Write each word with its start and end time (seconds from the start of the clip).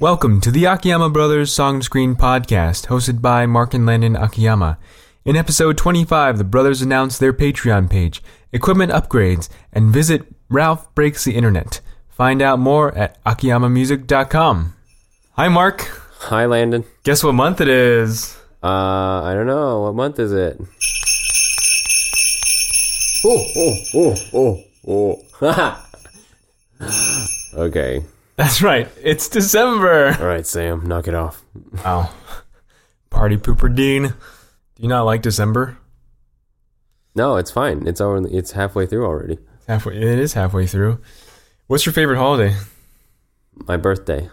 Welcome 0.00 0.40
to 0.42 0.52
the 0.52 0.64
Akiyama 0.64 1.10
Brothers 1.10 1.52
Song 1.52 1.82
Screen 1.82 2.14
Podcast, 2.14 2.86
hosted 2.86 3.20
by 3.20 3.46
Marc 3.46 3.74
and 3.74 3.84
Landon 3.84 4.14
Akiyama. 4.14 4.78
In 5.24 5.36
episode 5.36 5.76
25, 5.76 6.38
the 6.38 6.44
brothers 6.44 6.80
announce 6.80 7.18
their 7.18 7.32
Patreon 7.32 7.90
page, 7.90 8.22
equipment 8.52 8.92
upgrades, 8.92 9.48
and 9.72 9.92
visit 9.92 10.22
Ralph 10.48 10.94
Breaks 10.94 11.24
the 11.24 11.34
Internet. 11.34 11.80
Find 12.08 12.40
out 12.40 12.58
more 12.58 12.94
at 12.96 13.22
akiyamamusic.com. 13.24 14.77
Hi, 15.38 15.46
Marc. 15.46 15.82
Hi, 16.18 16.46
Landon. 16.46 16.82
Guess 17.04 17.22
what 17.22 17.32
month 17.32 17.60
it 17.60 17.68
is? 17.68 18.36
Uh, 18.60 19.22
I 19.22 19.34
don't 19.34 19.46
know. 19.46 19.82
What 19.82 19.94
month 19.94 20.18
is 20.18 20.32
it? 20.32 20.60
Oh, 23.24 23.46
oh, 23.56 24.16
oh, 24.34 24.64
oh, 24.82 25.22
oh. 26.80 27.54
okay. 27.54 28.02
That's 28.34 28.62
right, 28.62 28.88
it's 29.00 29.28
December. 29.28 30.16
All 30.18 30.26
right, 30.26 30.44
Sam, 30.44 30.84
knock 30.84 31.06
it 31.06 31.14
off. 31.14 31.40
Wow. 31.84 32.10
Party 33.08 33.36
pooper 33.36 33.72
Dean. 33.72 34.08
Do 34.08 34.14
you 34.78 34.88
not 34.88 35.04
like 35.04 35.22
December? 35.22 35.78
No, 37.14 37.36
it's 37.36 37.52
fine. 37.52 37.86
It's 37.86 38.00
over. 38.00 38.26
It's 38.26 38.50
halfway 38.50 38.86
through 38.86 39.06
already. 39.06 39.38
Halfway. 39.68 39.98
It 39.98 40.18
is 40.18 40.32
halfway 40.32 40.66
through. 40.66 40.98
What's 41.68 41.86
your 41.86 41.92
favorite 41.92 42.18
holiday? 42.18 42.56
My 43.54 43.76
birthday. 43.76 44.30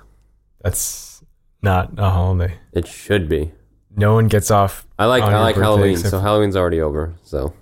That's 0.65 1.23
not 1.61 1.91
a 1.97 2.09
holiday. 2.09 2.55
It 2.73 2.87
should 2.87 3.29
be. 3.29 3.51
No 3.95 4.15
one 4.15 4.27
gets 4.27 4.49
off. 4.49 4.85
I 4.98 5.05
like 5.05 5.21
on 5.21 5.29
I 5.29 5.31
your 5.34 5.41
like 5.41 5.55
birthday 5.55 5.63
Halloween, 5.65 5.91
except- 5.91 6.09
so 6.09 6.20
Halloween's 6.20 6.55
already 6.55 6.81
over. 6.81 7.13
So 7.23 7.53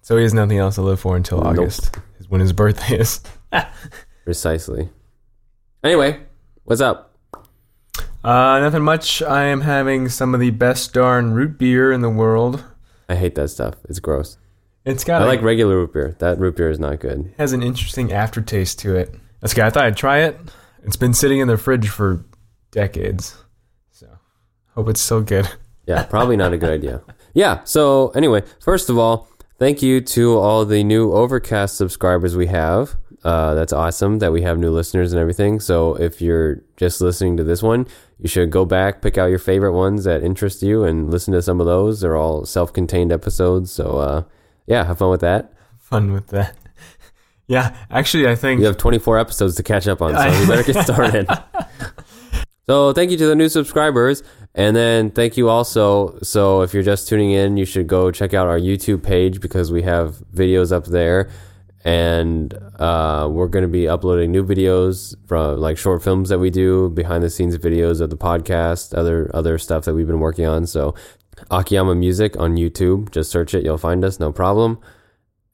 So 0.00 0.16
he 0.16 0.22
has 0.22 0.32
nothing 0.32 0.56
else 0.58 0.76
to 0.76 0.82
live 0.82 0.98
for 0.98 1.14
until 1.14 1.38
Nope. 1.38 1.46
August, 1.48 1.94
is 2.18 2.28
when 2.30 2.40
his 2.40 2.54
birthday 2.54 2.98
is. 3.00 3.20
precisely. 4.24 4.88
Anyway, 5.84 6.20
what's 6.64 6.80
up? 6.80 7.14
Uh, 8.24 8.60
nothing 8.60 8.82
much. 8.82 9.20
I 9.22 9.44
am 9.44 9.60
having 9.60 10.08
some 10.08 10.32
of 10.32 10.40
the 10.40 10.50
best 10.50 10.94
darn 10.94 11.34
root 11.34 11.58
beer 11.58 11.92
in 11.92 12.00
the 12.00 12.08
world. 12.10 12.64
I 13.10 13.14
hate 13.16 13.34
that 13.34 13.48
stuff. 13.48 13.74
It's 13.90 13.98
gross. 13.98 14.38
It's 14.86 15.04
got 15.04 15.20
I 15.20 15.26
a, 15.26 15.28
like 15.28 15.42
regular 15.42 15.76
root 15.76 15.92
beer. 15.92 16.16
That 16.20 16.38
root 16.38 16.56
beer 16.56 16.70
is 16.70 16.78
not 16.80 16.98
good. 16.98 17.34
has 17.36 17.52
an 17.52 17.62
interesting 17.62 18.10
aftertaste 18.12 18.78
to 18.80 18.96
it. 18.96 19.14
That's 19.40 19.52
good. 19.54 19.64
I 19.64 19.70
thought 19.70 19.84
I'd 19.84 19.96
try 19.98 20.20
it. 20.20 20.38
It's 20.82 20.96
been 20.96 21.14
sitting 21.14 21.38
in 21.40 21.48
the 21.48 21.56
fridge 21.56 21.88
for 21.88 22.24
decades, 22.70 23.36
so 23.90 24.06
hope 24.74 24.88
it's 24.88 25.00
still 25.00 25.22
good. 25.22 25.48
Yeah, 25.84 26.04
probably 26.04 26.36
not 26.36 26.52
a 26.52 26.56
good 26.58 26.70
idea. 26.70 27.02
Yeah. 27.34 27.64
So 27.64 28.10
anyway, 28.10 28.44
first 28.60 28.88
of 28.88 28.98
all, 28.98 29.28
thank 29.58 29.82
you 29.82 30.00
to 30.00 30.38
all 30.38 30.64
the 30.64 30.84
new 30.84 31.12
Overcast 31.12 31.76
subscribers 31.76 32.36
we 32.36 32.46
have. 32.46 32.94
Uh, 33.24 33.54
that's 33.54 33.72
awesome 33.72 34.20
that 34.20 34.30
we 34.30 34.42
have 34.42 34.58
new 34.58 34.70
listeners 34.70 35.12
and 35.12 35.20
everything. 35.20 35.58
So 35.58 35.96
if 35.96 36.22
you're 36.22 36.62
just 36.76 37.00
listening 37.00 37.36
to 37.36 37.42
this 37.42 37.64
one, 37.64 37.88
you 38.20 38.28
should 38.28 38.50
go 38.52 38.64
back, 38.64 39.02
pick 39.02 39.18
out 39.18 39.26
your 39.26 39.40
favorite 39.40 39.72
ones 39.72 40.04
that 40.04 40.22
interest 40.22 40.62
you, 40.62 40.84
and 40.84 41.10
listen 41.10 41.34
to 41.34 41.42
some 41.42 41.58
of 41.58 41.66
those. 41.66 42.00
They're 42.00 42.16
all 42.16 42.44
self-contained 42.46 43.10
episodes. 43.10 43.72
So 43.72 43.98
uh, 43.98 44.22
yeah, 44.68 44.84
have 44.84 44.98
fun 44.98 45.10
with 45.10 45.20
that. 45.22 45.52
Fun 45.80 46.12
with 46.12 46.28
that. 46.28 46.56
Yeah, 47.52 47.76
actually, 47.90 48.26
I 48.28 48.34
think 48.34 48.60
You 48.60 48.66
have 48.66 48.78
24 48.78 49.18
episodes 49.18 49.56
to 49.56 49.62
catch 49.62 49.86
up 49.86 50.00
on, 50.00 50.14
so 50.16 50.40
you 50.40 50.46
better 50.46 50.62
get 50.62 50.82
started. 50.84 51.28
so 52.66 52.94
thank 52.94 53.10
you 53.10 53.18
to 53.18 53.26
the 53.26 53.34
new 53.34 53.50
subscribers. 53.50 54.22
And 54.54 54.74
then 54.74 55.10
thank 55.10 55.36
you 55.36 55.50
also. 55.50 56.18
So 56.22 56.62
if 56.62 56.72
you're 56.72 56.82
just 56.82 57.08
tuning 57.08 57.32
in, 57.32 57.58
you 57.58 57.66
should 57.66 57.86
go 57.88 58.10
check 58.10 58.32
out 58.32 58.46
our 58.48 58.58
YouTube 58.58 59.02
page 59.02 59.40
because 59.40 59.70
we 59.70 59.82
have 59.82 60.16
videos 60.34 60.72
up 60.72 60.86
there. 60.86 61.30
And 61.84 62.54
uh, 62.78 63.28
we're 63.30 63.48
going 63.48 63.64
to 63.64 63.68
be 63.68 63.86
uploading 63.86 64.30
new 64.32 64.44
videos 64.44 65.14
from 65.26 65.58
like 65.58 65.76
short 65.76 66.02
films 66.02 66.30
that 66.30 66.38
we 66.38 66.48
do, 66.48 66.88
behind 66.90 67.22
the 67.22 67.28
scenes 67.28 67.58
videos 67.58 68.00
of 68.00 68.08
the 68.08 68.16
podcast, 68.16 68.96
other 68.96 69.30
other 69.34 69.58
stuff 69.58 69.84
that 69.84 69.94
we've 69.94 70.06
been 70.06 70.20
working 70.20 70.46
on. 70.46 70.66
So 70.66 70.94
Akiyama 71.50 71.96
Music 71.96 72.36
on 72.38 72.56
YouTube, 72.56 73.10
just 73.10 73.30
search 73.30 73.52
it, 73.52 73.64
you'll 73.64 73.78
find 73.78 74.04
us, 74.04 74.20
no 74.20 74.32
problem. 74.32 74.78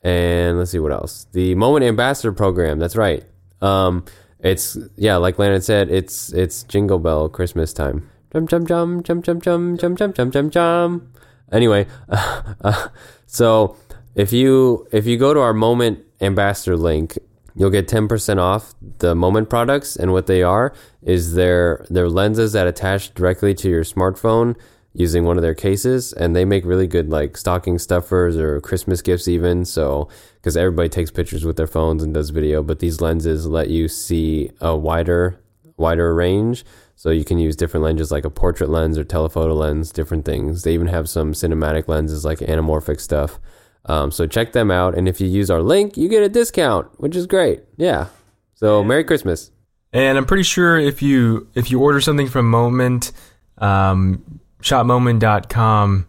And 0.08 0.56
let's 0.56 0.70
see 0.70 0.78
what 0.78 0.90
else. 0.90 1.26
The 1.32 1.54
Moment 1.54 1.84
Ambassador 1.84 2.32
Program. 2.32 2.78
That's 2.78 2.96
right. 2.96 3.24
Um, 3.60 4.06
it's 4.40 4.78
yeah, 4.96 5.16
like 5.16 5.38
Landon 5.38 5.60
said, 5.60 5.90
it's 5.90 6.32
it's 6.32 6.62
Jingle 6.62 6.98
Bell 6.98 7.28
Christmas 7.28 7.74
time. 7.74 8.08
Jum 8.32 8.46
jum 8.46 8.66
jum 8.66 9.02
jum 9.02 9.20
jum 9.20 9.40
jum 9.42 9.76
jum 9.76 9.96
jum 9.96 10.12
jum 10.14 10.30
jum 10.30 10.50
jum. 10.50 11.12
Anyway, 11.52 11.86
uh, 12.08 12.88
so 13.26 13.76
if 14.14 14.32
you 14.32 14.86
if 14.92 15.06
you 15.06 15.18
go 15.18 15.34
to 15.34 15.40
our 15.40 15.52
Moment 15.52 15.98
Ambassador 16.22 16.76
link, 16.76 17.18
you'll 17.54 17.68
get 17.68 17.86
ten 17.86 18.08
percent 18.08 18.40
off 18.40 18.74
the 19.00 19.14
Moment 19.14 19.50
products, 19.50 19.94
and 19.94 20.12
what 20.12 20.26
they 20.26 20.42
are 20.42 20.72
is 21.02 21.34
their 21.34 21.84
their 21.90 22.08
lenses 22.08 22.54
that 22.54 22.66
attach 22.66 23.12
directly 23.12 23.52
to 23.56 23.68
your 23.68 23.84
smartphone 23.84 24.56
using 24.92 25.24
one 25.24 25.36
of 25.36 25.42
their 25.42 25.54
cases 25.54 26.12
and 26.12 26.34
they 26.34 26.44
make 26.44 26.64
really 26.64 26.86
good 26.86 27.10
like 27.10 27.36
stocking 27.36 27.78
stuffers 27.78 28.36
or 28.36 28.60
christmas 28.60 29.02
gifts 29.02 29.28
even 29.28 29.64
so 29.64 30.08
because 30.36 30.56
everybody 30.56 30.88
takes 30.88 31.10
pictures 31.10 31.44
with 31.44 31.56
their 31.56 31.66
phones 31.66 32.02
and 32.02 32.14
does 32.14 32.30
video 32.30 32.62
but 32.62 32.78
these 32.78 33.00
lenses 33.00 33.46
let 33.46 33.68
you 33.68 33.86
see 33.86 34.50
a 34.60 34.74
wider 34.74 35.38
wider 35.78 36.14
range. 36.14 36.64
So 36.96 37.10
you 37.10 37.24
can 37.24 37.38
use 37.38 37.56
different 37.56 37.84
lenses 37.84 38.10
like 38.10 38.24
a 38.24 38.30
portrait 38.30 38.68
lens 38.68 38.98
or 38.98 39.04
telephoto 39.04 39.54
lens 39.54 39.92
different 39.92 40.24
things. 40.24 40.64
They 40.64 40.74
even 40.74 40.88
have 40.88 41.08
some 41.08 41.32
cinematic 41.32 41.88
lenses 41.88 42.24
like 42.24 42.40
anamorphic 42.40 43.00
stuff. 43.00 43.38
Um, 43.84 44.10
so 44.10 44.26
check 44.26 44.52
them 44.52 44.70
out 44.70 44.98
and 44.98 45.08
if 45.08 45.20
you 45.20 45.28
use 45.28 45.50
our 45.50 45.62
link 45.62 45.96
you 45.96 46.08
get 46.08 46.22
a 46.22 46.28
discount 46.28 46.88
which 47.00 47.16
is 47.16 47.26
great. 47.26 47.62
Yeah. 47.76 48.08
So 48.54 48.84
merry 48.84 49.04
christmas. 49.04 49.50
And 49.92 50.18
I'm 50.18 50.26
pretty 50.26 50.42
sure 50.42 50.76
if 50.76 51.00
you 51.00 51.48
if 51.54 51.70
you 51.70 51.80
order 51.80 52.00
something 52.00 52.26
from 52.26 52.50
Moment, 52.50 53.12
um, 53.56 54.40
shopmoment.com, 54.62 56.06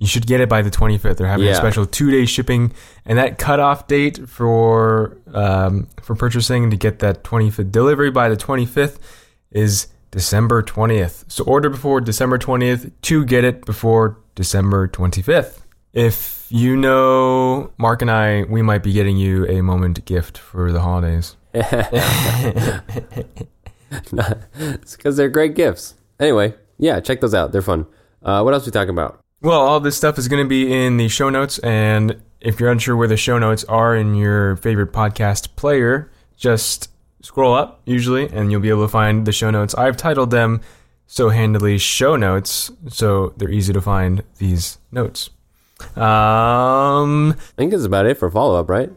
you 0.00 0.06
should 0.06 0.26
get 0.26 0.40
it 0.40 0.48
by 0.48 0.62
the 0.62 0.70
25th. 0.70 1.18
They're 1.18 1.26
having 1.26 1.48
a 1.48 1.54
special 1.54 1.84
two 1.84 2.10
day 2.10 2.24
shipping, 2.24 2.72
and 3.04 3.18
that 3.18 3.38
cutoff 3.38 3.86
date 3.86 4.28
for 4.28 5.18
um, 5.32 5.88
for 6.02 6.14
purchasing 6.14 6.70
to 6.70 6.76
get 6.76 7.00
that 7.00 7.22
25th 7.22 7.70
delivery 7.70 8.10
by 8.10 8.30
the 8.30 8.36
25th 8.36 8.98
is 9.50 9.88
December 10.10 10.62
20th. 10.62 11.30
So 11.30 11.44
order 11.44 11.68
before 11.68 12.00
December 12.00 12.38
20th 12.38 12.90
to 13.02 13.24
get 13.26 13.44
it 13.44 13.66
before 13.66 14.16
December 14.34 14.88
25th. 14.88 15.60
If 15.92 16.46
you 16.48 16.76
know 16.76 17.72
Marc 17.76 18.00
and 18.00 18.10
I, 18.10 18.44
we 18.44 18.62
might 18.62 18.82
be 18.82 18.92
getting 18.92 19.18
you 19.18 19.46
a 19.46 19.60
moment 19.60 20.02
gift 20.06 20.38
for 20.38 20.72
the 20.72 20.80
holidays. 20.80 21.36
it's 21.52 21.66
because 24.96 25.16
they're 25.16 25.28
great 25.28 25.54
gifts 25.54 25.94
anyway 26.20 26.54
yeah 26.80 26.98
check 26.98 27.20
those 27.20 27.34
out 27.34 27.52
they're 27.52 27.62
fun 27.62 27.86
uh, 28.22 28.42
what 28.42 28.52
else 28.52 28.64
are 28.64 28.70
we 28.70 28.72
talking 28.72 28.90
about 28.90 29.20
Well, 29.40 29.60
all 29.60 29.80
this 29.80 29.96
stuff 29.96 30.18
is 30.18 30.28
going 30.28 30.44
to 30.44 30.48
be 30.48 30.70
in 30.70 30.98
the 30.98 31.08
show 31.08 31.30
notes, 31.30 31.58
and 31.60 32.20
if 32.40 32.60
you're 32.60 32.70
unsure 32.70 32.94
where 32.96 33.08
the 33.08 33.16
show 33.16 33.38
notes 33.38 33.64
are 33.64 33.96
in 33.96 34.14
your 34.14 34.56
favorite 34.56 34.92
podcast 34.92 35.56
player, 35.56 36.10
just 36.36 36.90
scroll 37.22 37.54
up 37.54 37.80
usually, 37.86 38.28
and 38.28 38.50
you'll 38.52 38.60
be 38.60 38.68
able 38.68 38.84
to 38.84 38.88
find 38.92 39.26
the 39.26 39.32
show 39.32 39.50
notes. 39.50 39.74
I've 39.74 39.96
titled 39.96 40.30
them 40.30 40.60
so 41.06 41.30
handily 41.30 41.78
"show 41.78 42.16
notes," 42.16 42.70
so 42.88 43.32
they're 43.38 43.50
easy 43.50 43.72
to 43.72 43.80
find 43.80 44.22
these 44.36 44.76
notes. 44.92 45.30
Um, 45.96 47.32
I 47.32 47.56
think 47.56 47.70
that's 47.70 47.84
about 47.84 48.04
it 48.04 48.18
for 48.18 48.30
follow 48.30 48.60
up, 48.60 48.68
right? 48.68 48.90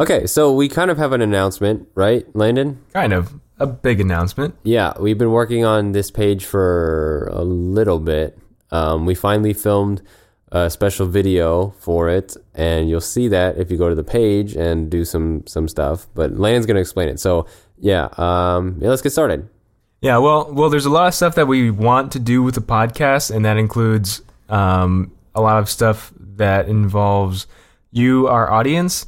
Okay, 0.00 0.26
so 0.26 0.50
we 0.50 0.66
kind 0.70 0.90
of 0.90 0.96
have 0.96 1.12
an 1.12 1.20
announcement, 1.20 1.86
right, 1.94 2.24
Landon? 2.34 2.82
kind 2.94 3.12
of 3.12 3.38
a 3.58 3.66
big 3.66 4.00
announcement. 4.00 4.54
Yeah, 4.62 4.94
we've 4.98 5.18
been 5.18 5.30
working 5.30 5.62
on 5.66 5.92
this 5.92 6.10
page 6.10 6.46
for 6.46 7.28
a 7.30 7.44
little 7.44 7.98
bit. 7.98 8.38
Um, 8.70 9.04
we 9.04 9.14
finally 9.14 9.52
filmed 9.52 10.00
a 10.52 10.70
special 10.70 11.06
video 11.06 11.74
for 11.80 12.08
it, 12.08 12.34
and 12.54 12.88
you'll 12.88 13.02
see 13.02 13.28
that 13.28 13.58
if 13.58 13.70
you 13.70 13.76
go 13.76 13.90
to 13.90 13.94
the 13.94 14.02
page 14.02 14.56
and 14.56 14.90
do 14.90 15.04
some 15.04 15.46
some 15.46 15.68
stuff. 15.68 16.06
But 16.14 16.32
Landon's 16.38 16.64
going 16.64 16.76
to 16.76 16.80
explain 16.80 17.10
it. 17.10 17.20
So 17.20 17.44
yeah, 17.78 18.08
um, 18.16 18.78
yeah, 18.80 18.88
let's 18.88 19.02
get 19.02 19.10
started. 19.10 19.50
Yeah, 20.00 20.16
well, 20.16 20.50
well, 20.50 20.70
there's 20.70 20.86
a 20.86 20.90
lot 20.90 21.08
of 21.08 21.14
stuff 21.14 21.34
that 21.34 21.46
we 21.46 21.70
want 21.70 22.12
to 22.12 22.18
do 22.18 22.42
with 22.42 22.54
the 22.54 22.62
podcast, 22.62 23.30
and 23.30 23.44
that 23.44 23.58
includes 23.58 24.22
um, 24.48 25.12
a 25.34 25.42
lot 25.42 25.58
of 25.58 25.68
stuff 25.68 26.10
that 26.16 26.70
involves 26.70 27.46
you, 27.92 28.28
our 28.28 28.50
audience. 28.50 29.04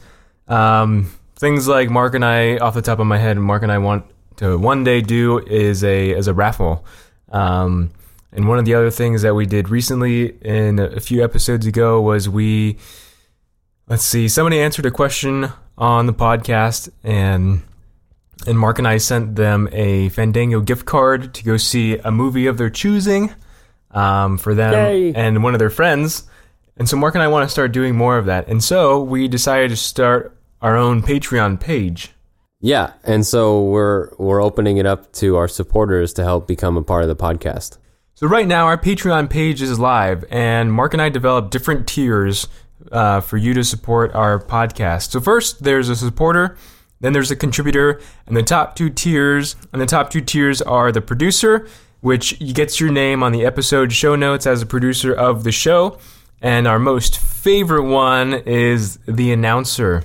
Um, 0.49 1.13
things 1.37 1.67
like 1.67 1.91
Marc 1.91 2.15
and 2.15 2.25
I, 2.25 2.59
off 2.59 2.75
the 2.75 2.83
top 2.83 2.99
of 2.99 3.07
my 3.07 3.19
head, 3.19 3.37
Marc 3.39 3.63
and 3.63 3.73
I 3.73 3.79
want 3.79 4.05
to 4.37 4.57
one 4.59 4.85
day 4.85 5.01
do 5.01 5.39
is 5.39 5.85
a 5.85 6.15
as 6.15 6.27
a 6.27 6.35
raffle. 6.35 6.85
Um, 7.31 7.91
and 8.33 8.49
one 8.49 8.59
of 8.59 8.65
the 8.65 8.75
other 8.75 8.91
things 8.91 9.23
that 9.23 9.35
we 9.35 9.47
did 9.47 9.69
recently, 9.69 10.37
in 10.43 10.79
a 10.79 11.01
few 11.01 11.23
episodes 11.23 11.67
ago, 11.67 12.01
was 12.01 12.29
we 12.29 12.79
let's 13.89 14.05
see, 14.05 14.29
somebody 14.29 14.61
answered 14.61 14.87
a 14.87 14.91
question 14.91 15.53
on 15.77 16.07
the 16.07 16.15
podcast, 16.15 16.89
and 17.05 17.63
and 18.47 18.59
Marc 18.59 18.79
and 18.79 18.89
I 18.89 18.97
sent 18.99 19.37
them 19.37 19.69
a 19.73 20.09
Fandango 20.11 20.61
gift 20.61 20.87
card 20.87 21.35
to 21.35 21.45
go 21.45 21.57
see 21.57 21.99
a 21.99 22.11
movie 22.11 22.47
of 22.47 22.59
their 22.59 22.71
choosing 22.71 23.35
um, 23.91 24.39
for 24.39 24.55
them 24.55 24.73
Yay. 24.73 25.13
and 25.15 25.43
one 25.43 25.55
of 25.55 25.59
their 25.59 25.71
friends. 25.71 26.25
And 26.83 26.89
so 26.89 26.97
Marc 26.97 27.15
and 27.15 27.23
I 27.23 27.29
want 27.29 27.49
to 27.49 27.49
start 27.49 27.71
doing 27.71 27.95
more 27.95 28.19
of 28.19 28.27
that. 28.27 28.49
And 28.49 28.61
so 28.61 29.01
we 29.01 29.29
decided 29.29 29.71
to 29.71 29.77
start 29.77 30.37
our 30.61 30.77
own 30.77 31.01
Patreon 31.01 31.61
page. 31.61 32.11
Yeah, 32.59 32.95
and 33.05 33.25
so 33.25 33.63
we're 33.63 34.13
we're 34.19 34.43
opening 34.43 34.79
it 34.79 34.85
up 34.85 35.13
to 35.13 35.37
our 35.37 35.47
supporters 35.47 36.13
to 36.15 36.25
help 36.25 36.49
become 36.49 36.77
a 36.77 36.83
part 36.83 37.03
of 37.05 37.09
the 37.09 37.15
podcast. 37.15 37.79
So 38.15 38.27
right 38.27 38.49
now 38.49 38.67
our 38.67 38.77
Patreon 38.77 39.31
page 39.31 39.63
is 39.63 39.79
live, 39.79 40.25
and 40.29 40.73
Marc 40.73 40.93
and 40.93 41.01
I 41.01 41.09
developed 41.09 41.53
different 41.53 41.87
tiers 41.87 42.49
uh, 42.91 43.21
for 43.21 43.37
you 43.37 43.55
to 43.55 43.63
support 43.63 44.13
our 44.17 44.41
podcast. 44.41 45.13
So 45.13 45.21
first, 45.21 45.63
there's 45.63 45.89
a 45.89 45.95
supporter, 45.95 46.57
then 46.99 47.13
there's 47.13 47.31
a 47.31 47.37
contributor, 47.37 48.01
and 48.27 48.37
the 48.37 48.43
top 48.43 48.75
two 48.75 48.91
tiers. 48.91 49.55
And 49.73 49.81
the 49.81 49.87
top 49.87 50.11
two 50.11 50.21
tiers 50.21 50.61
are 50.61 50.91
the 50.91 51.01
producer, 51.01 51.69
which 52.01 52.41
gets 52.55 52.81
your 52.81 52.91
name 52.91 53.23
on 53.23 53.31
the 53.31 53.47
episode 53.47 53.93
show 53.93 54.17
notes 54.17 54.49
as 54.49 54.63
a 54.63 54.67
producer 54.67 55.15
of 55.15 55.45
the 55.45 55.53
show, 55.53 56.01
and 56.43 56.67
our 56.67 56.81
most 56.81 57.19
favorite 57.19 57.85
one 57.85 58.35
is 58.35 58.99
the 59.07 59.33
announcer. 59.33 60.03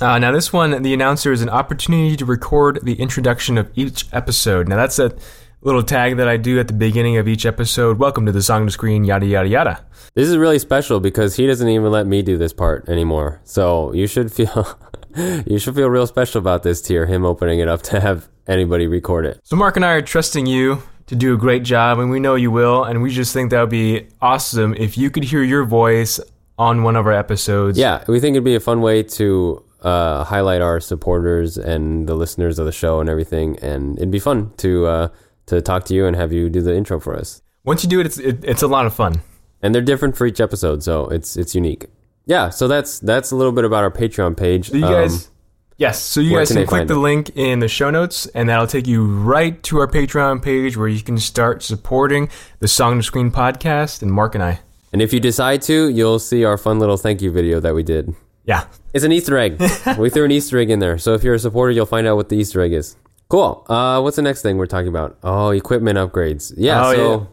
Uh, 0.00 0.18
now, 0.18 0.32
this 0.32 0.52
one, 0.52 0.82
the 0.82 0.94
announcer 0.94 1.32
is 1.32 1.42
an 1.42 1.48
opportunity 1.48 2.16
to 2.16 2.24
record 2.24 2.80
the 2.82 2.94
introduction 2.94 3.58
of 3.58 3.70
each 3.74 4.06
episode. 4.12 4.68
Now, 4.68 4.76
that's 4.76 4.98
a 4.98 5.14
little 5.62 5.82
tag 5.82 6.16
that 6.16 6.28
I 6.28 6.36
do 6.36 6.58
at 6.60 6.68
the 6.68 6.74
beginning 6.74 7.16
of 7.16 7.26
each 7.26 7.44
episode. 7.44 7.98
Welcome 7.98 8.26
to 8.26 8.32
the 8.32 8.42
song 8.42 8.66
to 8.66 8.72
screen, 8.72 9.04
yada, 9.04 9.26
yada, 9.26 9.48
yada. 9.48 9.84
This 10.14 10.28
is 10.28 10.36
really 10.36 10.58
special 10.58 11.00
because 11.00 11.36
he 11.36 11.46
doesn't 11.46 11.68
even 11.68 11.90
let 11.90 12.06
me 12.06 12.22
do 12.22 12.38
this 12.38 12.52
part 12.52 12.88
anymore. 12.88 13.40
So 13.44 13.92
you 13.92 14.06
should 14.06 14.32
feel 14.32 14.78
you 15.46 15.58
should 15.58 15.74
feel 15.74 15.88
real 15.88 16.06
special 16.06 16.38
about 16.40 16.62
this 16.62 16.82
tier, 16.82 17.06
him 17.06 17.24
opening 17.24 17.58
it 17.58 17.68
up 17.68 17.82
to 17.82 18.00
have 18.00 18.28
anybody 18.46 18.86
record 18.86 19.26
it. 19.26 19.40
So, 19.42 19.56
Marc 19.56 19.76
and 19.76 19.84
I 19.84 19.92
are 19.92 20.02
trusting 20.02 20.46
you 20.46 20.82
to 21.06 21.14
do 21.16 21.34
a 21.34 21.36
great 21.36 21.62
job, 21.64 21.98
and 21.98 22.10
we 22.10 22.20
know 22.20 22.34
you 22.34 22.50
will. 22.50 22.84
And 22.84 23.02
we 23.02 23.10
just 23.10 23.32
think 23.32 23.50
that 23.50 23.60
would 23.60 23.70
be 23.70 24.06
awesome 24.22 24.74
if 24.74 24.96
you 24.96 25.10
could 25.10 25.24
hear 25.24 25.42
your 25.42 25.64
voice 25.64 26.20
on 26.58 26.82
one 26.82 26.96
of 26.96 27.06
our 27.06 27.12
episodes. 27.12 27.78
Yeah, 27.78 28.04
we 28.08 28.20
think 28.20 28.34
it'd 28.34 28.44
be 28.44 28.54
a 28.54 28.60
fun 28.60 28.80
way 28.80 29.02
to 29.02 29.62
uh, 29.82 30.24
highlight 30.24 30.60
our 30.62 30.80
supporters 30.80 31.58
and 31.58 32.08
the 32.08 32.14
listeners 32.14 32.58
of 32.58 32.66
the 32.66 32.72
show 32.72 33.00
and 33.00 33.08
everything, 33.10 33.58
and 33.60 33.96
it'd 33.98 34.10
be 34.10 34.18
fun 34.18 34.52
to 34.58 34.86
uh, 34.86 35.08
to 35.46 35.60
talk 35.60 35.84
to 35.86 35.94
you 35.94 36.06
and 36.06 36.16
have 36.16 36.32
you 36.32 36.48
do 36.48 36.62
the 36.62 36.74
intro 36.74 36.98
for 37.00 37.14
us. 37.14 37.42
Once 37.64 37.82
you 37.82 37.88
do 37.90 38.00
it, 38.00 38.06
it's, 38.06 38.18
it, 38.18 38.44
it's 38.44 38.62
a 38.62 38.66
lot 38.68 38.86
of 38.86 38.94
fun. 38.94 39.20
And 39.62 39.74
they're 39.74 39.82
different 39.82 40.16
for 40.16 40.26
each 40.26 40.40
episode, 40.40 40.82
so 40.82 41.08
it's 41.08 41.36
it's 41.36 41.54
unique. 41.54 41.86
Yeah, 42.26 42.48
so 42.50 42.68
that's 42.68 42.98
that's 43.00 43.30
a 43.30 43.36
little 43.36 43.52
bit 43.52 43.64
about 43.64 43.82
our 43.84 43.90
Patreon 43.90 44.36
page. 44.36 44.70
You 44.70 44.84
Um, 44.84 44.92
guys, 44.92 45.28
yes. 45.76 46.02
So 46.02 46.20
you 46.20 46.32
where 46.32 46.40
guys 46.40 46.48
can 46.48 46.56
can 46.58 46.66
click 46.66 46.88
the 46.88 46.94
it? 46.94 46.98
link 46.98 47.30
in 47.36 47.58
the 47.60 47.68
show 47.68 47.90
notes, 47.90 48.26
and 48.26 48.48
that'll 48.48 48.66
take 48.66 48.86
you 48.86 49.04
right 49.04 49.62
to 49.64 49.78
our 49.78 49.88
Patreon 49.88 50.42
page 50.42 50.76
where 50.76 50.88
you 50.88 51.02
can 51.02 51.18
start 51.18 51.62
supporting 51.62 52.28
the 52.60 52.68
Song 52.68 52.98
to 52.98 53.02
Screen 53.02 53.30
podcast 53.30 54.02
and 54.02 54.12
Marc 54.12 54.34
and 54.34 54.44
I. 54.44 54.60
and 54.92 55.02
if 55.02 55.12
you 55.12 55.20
decide 55.20 55.62
to, 55.62 55.88
you'll 55.88 56.18
see 56.18 56.44
our 56.44 56.56
fun 56.58 56.78
little 56.78 56.96
thank 56.96 57.20
you 57.22 57.30
video 57.30 57.60
that 57.60 57.74
we 57.74 57.82
did. 57.82 58.14
Yeah. 58.44 58.66
It's 58.92 59.04
an 59.04 59.12
Easter 59.12 59.38
egg. 59.38 59.58
we 59.98 60.10
threw 60.10 60.24
an 60.24 60.30
Easter 60.30 60.58
egg 60.58 60.70
in 60.70 60.78
there. 60.78 60.98
So 60.98 61.14
if 61.14 61.24
you're 61.24 61.34
a 61.34 61.38
supporter, 61.38 61.72
you'll 61.72 61.86
find 61.86 62.06
out 62.06 62.16
what 62.16 62.28
the 62.28 62.36
Easter 62.36 62.60
egg 62.60 62.72
is. 62.72 62.96
Cool. 63.28 63.64
Uh, 63.68 64.00
what's 64.02 64.16
the 64.16 64.22
next 64.22 64.42
thing 64.42 64.58
we're 64.58 64.66
talking 64.66 64.88
about? 64.88 65.18
Oh, 65.22 65.50
equipment 65.50 65.98
upgrades. 65.98 66.52
Yeah. 66.56 66.86
Oh, 66.86 66.92
so 66.94 67.18
yeah. 67.20 67.26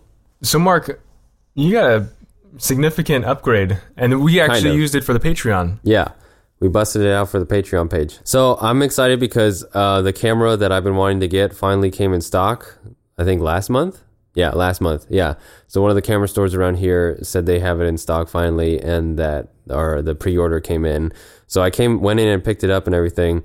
So 0.44 0.58
Marc, 0.60 1.02
you 1.54 1.74
got 1.74 1.92
a 1.92 2.08
significant 2.58 3.26
upgrade, 3.26 3.78
and 3.98 4.24
we 4.24 4.40
actually 4.40 4.72
of. 4.72 4.78
used 4.78 4.96
it 4.96 5.04
for 5.04 5.14
the 5.14 5.20
Patreon. 5.20 5.80
Yeah. 5.84 6.14
We 6.62 6.70
busted 6.70 7.02
it 7.02 7.12
out 7.12 7.28
for 7.28 7.40
the 7.40 7.46
Patreon 7.46 7.90
page. 7.90 8.20
So 8.24 8.58
I'm 8.62 8.84
excited 8.84 9.20
because 9.20 9.66
uh, 9.74 10.04
the 10.04 10.14
camera 10.14 10.56
that 10.56 10.72
I've 10.72 10.84
been 10.84 10.96
wanting 10.96 11.20
to 11.22 11.28
get 11.28 11.56
finally 11.56 11.90
came 11.90 12.14
in 12.14 12.22
stock, 12.22 12.78
I 13.18 13.24
think 13.24 13.42
last 13.42 13.70
month. 13.70 14.04
Yeah, 14.36 14.52
last 14.52 14.80
month. 14.80 15.08
Yeah. 15.10 15.34
So 15.68 15.82
one 15.82 15.90
of 15.90 15.96
the 15.96 16.04
camera 16.04 16.28
stores 16.28 16.54
around 16.54 16.76
here 16.76 17.18
said 17.24 17.48
they 17.48 17.60
have 17.60 17.82
it 17.82 17.86
in 17.86 17.98
stock 17.98 18.30
finally 18.30 18.80
and 18.80 19.18
that 19.18 19.50
or 19.70 20.02
the 20.04 20.16
pre-order 20.16 20.62
came 20.62 20.86
in. 20.86 21.12
So 21.48 21.64
I 21.64 21.72
came 21.72 22.00
went 22.00 22.20
in 22.20 22.28
and 22.28 22.44
picked 22.44 22.64
it 22.64 22.70
up 22.70 22.86
and 22.86 22.96
everything 22.96 23.44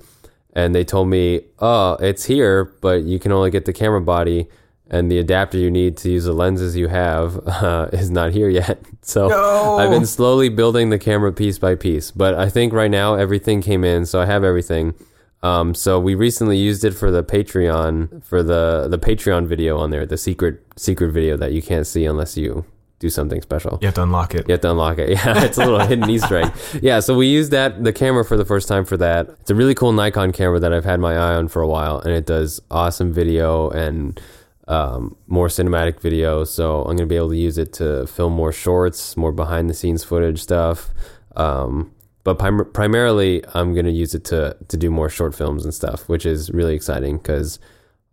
and 0.53 0.73
they 0.73 0.83
told 0.83 1.09
me, 1.09 1.41
"Oh, 1.59 1.97
it's 1.99 2.25
here, 2.25 2.65
but 2.81 3.03
you 3.03 3.19
can 3.19 3.31
only 3.31 3.49
get 3.49 3.65
the 3.65 3.73
camera 3.73 4.01
body 4.01 4.47
and 4.89 5.11
the 5.11 5.17
adapter 5.19 5.57
you 5.57 5.69
need 5.71 5.97
to 5.97 6.09
use 6.09 6.25
the 6.25 6.33
lenses 6.33 6.75
you 6.75 6.87
have 6.87 7.39
uh, 7.47 7.89
is 7.93 8.09
not 8.09 8.31
here 8.31 8.49
yet." 8.49 8.79
So 9.01 9.29
No. 9.29 9.77
I've 9.77 9.89
been 9.89 10.05
slowly 10.05 10.49
building 10.49 10.89
the 10.89 10.99
camera 10.99 11.31
piece 11.31 11.57
by 11.57 11.75
piece, 11.75 12.11
but 12.11 12.33
I 12.35 12.49
think 12.49 12.73
right 12.73 12.91
now 12.91 13.15
everything 13.15 13.61
came 13.61 13.85
in, 13.85 14.05
so 14.05 14.19
I 14.19 14.25
have 14.25 14.43
everything. 14.43 14.95
Um, 15.43 15.73
so 15.73 15.97
we 15.97 16.13
recently 16.13 16.57
used 16.57 16.83
it 16.83 16.91
for 16.93 17.09
the 17.09 17.23
Patreon 17.23 18.21
for 18.23 18.43
the 18.43 18.87
the 18.89 18.99
Patreon 18.99 19.47
video 19.47 19.77
on 19.77 19.91
there, 19.91 20.05
the 20.05 20.17
secret 20.17 20.61
secret 20.75 21.11
video 21.13 21.37
that 21.37 21.53
you 21.53 21.61
can't 21.61 21.87
see 21.87 22.03
unless 22.05 22.35
you 22.35 22.65
do 22.99 23.09
something 23.09 23.41
special. 23.41 23.77
You 23.79 23.87
have 23.87 23.95
to 23.95 24.03
unlock 24.03 24.33
it. 24.33 24.47
You 24.47 24.53
have 24.53 24.61
to 24.61 24.71
unlock 24.71 24.97
it. 24.97 25.09
Yeah, 25.17 25.43
it's 25.45 25.57
a 25.57 25.63
little 25.63 25.79
hidden 25.79 26.09
Easter 26.09 26.37
egg. 26.39 26.51
Yeah, 26.81 26.99
so 26.99 27.15
we 27.15 27.27
used 27.27 27.51
that 27.51 27.83
the 27.83 27.93
camera 27.93 28.25
for 28.25 28.35
the 28.35 28.45
first 28.45 28.67
time 28.67 28.83
for 28.85 28.97
that. 28.97 29.29
It's 29.41 29.51
a 29.51 29.55
really 29.55 29.75
cool 29.75 29.93
Nikon 29.93 30.31
camera 30.33 30.59
that 30.59 30.73
I've 30.73 30.83
had 30.85 30.99
my 30.99 31.13
eye 31.13 31.35
on 31.35 31.47
for 31.47 31.61
a 31.61 31.67
while, 31.67 31.99
and 31.99 32.11
it 32.11 32.25
does 32.25 32.59
awesome 32.71 33.13
video 33.13 33.69
and 33.69 34.19
um, 34.67 35.15
more 35.27 35.47
cinematic 35.47 35.99
video. 35.99 36.43
So 36.43 36.83
I'm 36.83 36.95
gonna 36.95 37.07
be 37.07 37.15
able 37.15 37.29
to 37.29 37.37
use 37.37 37.57
it 37.57 37.73
to 37.73 38.07
film 38.07 38.33
more 38.33 38.51
shorts, 38.51 39.15
more 39.17 39.31
behind 39.31 39.69
the 39.69 39.73
scenes 39.73 40.03
footage 40.03 40.41
stuff. 40.41 40.89
Um, 41.35 41.93
but 42.23 42.39
prim- 42.39 42.71
primarily, 42.73 43.43
I'm 43.53 43.73
gonna 43.73 43.89
use 43.89 44.13
it 44.13 44.25
to 44.25 44.57
to 44.67 44.77
do 44.77 44.89
more 44.91 45.09
short 45.09 45.33
films 45.35 45.63
and 45.63 45.73
stuff, 45.73 46.09
which 46.09 46.25
is 46.25 46.49
really 46.51 46.75
exciting 46.75 47.17
because 47.17 47.59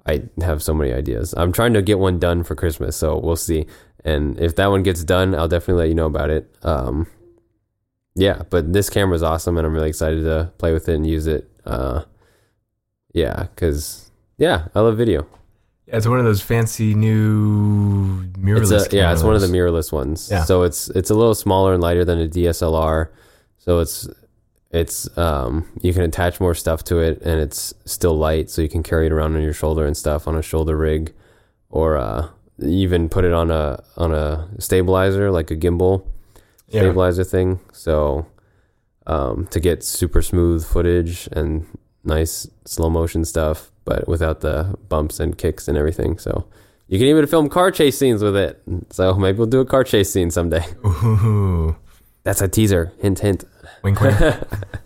I 0.06 0.24
have 0.40 0.62
so 0.62 0.74
many 0.74 0.92
ideas. 0.92 1.34
I'm 1.36 1.52
trying 1.52 1.74
to 1.74 1.82
get 1.82 1.98
one 1.98 2.18
done 2.18 2.44
for 2.44 2.54
Christmas, 2.54 2.96
so 2.96 3.18
we'll 3.18 3.36
see. 3.36 3.66
And 4.04 4.38
if 4.38 4.54
that 4.56 4.66
one 4.66 4.82
gets 4.82 5.02
done, 5.02 5.34
I'll 5.34 5.48
definitely 5.48 5.82
let 5.82 5.88
you 5.88 5.94
know 5.94 6.06
about 6.06 6.30
it. 6.30 6.54
Um, 6.62 7.06
yeah, 8.14 8.42
but 8.50 8.72
this 8.72 8.90
camera 8.90 9.16
is 9.16 9.22
awesome, 9.22 9.56
and 9.56 9.66
I'm 9.66 9.72
really 9.72 9.88
excited 9.88 10.22
to 10.24 10.52
play 10.58 10.72
with 10.72 10.88
it 10.88 10.94
and 10.94 11.06
use 11.06 11.26
it. 11.26 11.50
Uh, 11.64 12.04
yeah, 13.14 13.44
because 13.54 14.10
yeah, 14.36 14.68
I 14.74 14.80
love 14.80 14.96
video. 14.96 15.26
Yeah, 15.94 15.98
it's 15.98 16.08
one 16.08 16.18
of 16.18 16.24
those 16.24 16.40
fancy 16.42 16.92
new 16.92 18.24
mirrorless. 18.32 18.84
It's 18.86 18.92
a, 18.92 18.96
yeah, 18.96 19.12
it's 19.12 19.22
one 19.22 19.36
of 19.36 19.40
the 19.42 19.46
mirrorless 19.46 19.92
ones. 19.92 20.28
Yeah. 20.28 20.42
So 20.42 20.64
it's 20.64 20.90
it's 20.90 21.08
a 21.10 21.14
little 21.14 21.36
smaller 21.36 21.72
and 21.72 21.80
lighter 21.80 22.04
than 22.04 22.20
a 22.20 22.26
DSLR. 22.26 23.10
So 23.58 23.78
it's 23.78 24.08
it's 24.72 25.16
um 25.16 25.64
you 25.82 25.92
can 25.92 26.02
attach 26.02 26.40
more 26.40 26.52
stuff 26.52 26.82
to 26.84 26.98
it 26.98 27.22
and 27.22 27.40
it's 27.40 27.72
still 27.84 28.18
light 28.18 28.50
so 28.50 28.60
you 28.60 28.68
can 28.68 28.82
carry 28.82 29.06
it 29.06 29.12
around 29.12 29.36
on 29.36 29.42
your 29.42 29.52
shoulder 29.52 29.86
and 29.86 29.96
stuff 29.96 30.26
on 30.26 30.34
a 30.34 30.42
shoulder 30.42 30.76
rig 30.76 31.14
or 31.70 31.96
uh 31.96 32.26
even 32.60 33.08
put 33.08 33.24
it 33.24 33.32
on 33.32 33.52
a 33.52 33.80
on 33.96 34.12
a 34.12 34.48
stabilizer 34.58 35.30
like 35.30 35.52
a 35.52 35.56
gimbal 35.56 36.04
Yeah. 36.70 36.80
stabilizer 36.80 37.22
thing. 37.22 37.60
So 37.72 38.26
um 39.06 39.46
to 39.52 39.60
get 39.60 39.84
super 39.84 40.22
smooth 40.22 40.66
footage 40.66 41.28
and 41.30 41.66
nice 42.02 42.48
slow 42.64 42.90
motion 42.90 43.24
stuff 43.24 43.70
but 43.84 44.08
without 44.08 44.40
the 44.40 44.76
bumps 44.88 45.20
and 45.20 45.36
kicks 45.36 45.68
and 45.68 45.76
everything. 45.78 46.18
So 46.18 46.46
you 46.88 46.98
can 46.98 47.08
even 47.08 47.26
film 47.26 47.48
car 47.48 47.70
chase 47.70 47.98
scenes 47.98 48.22
with 48.22 48.36
it. 48.36 48.62
So 48.90 49.14
maybe 49.14 49.38
we'll 49.38 49.46
do 49.46 49.60
a 49.60 49.64
car 49.66 49.84
chase 49.84 50.10
scene 50.10 50.30
someday. 50.30 50.64
Ooh, 50.86 51.76
That's 52.22 52.40
a 52.40 52.48
teaser. 52.48 52.92
Hint, 53.00 53.20
hint. 53.20 53.44
wink, 53.82 54.00
wink. 54.00 54.16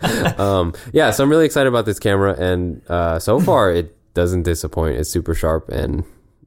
Um, 0.38 0.75
yeah, 0.93 1.11
so 1.11 1.25
I'm 1.25 1.31
really 1.31 1.45
excited 1.47 1.69
about 1.69 1.85
this 1.85 1.99
camera, 1.99 2.35
and 2.38 2.81
uh, 2.88 3.19
so 3.19 3.40
far 3.49 3.73
it 3.73 3.97
doesn't 4.14 4.45
disappoint. 4.45 4.97
It's 4.97 5.11
super 5.11 5.35
sharp, 5.35 5.69
and 5.71 6.05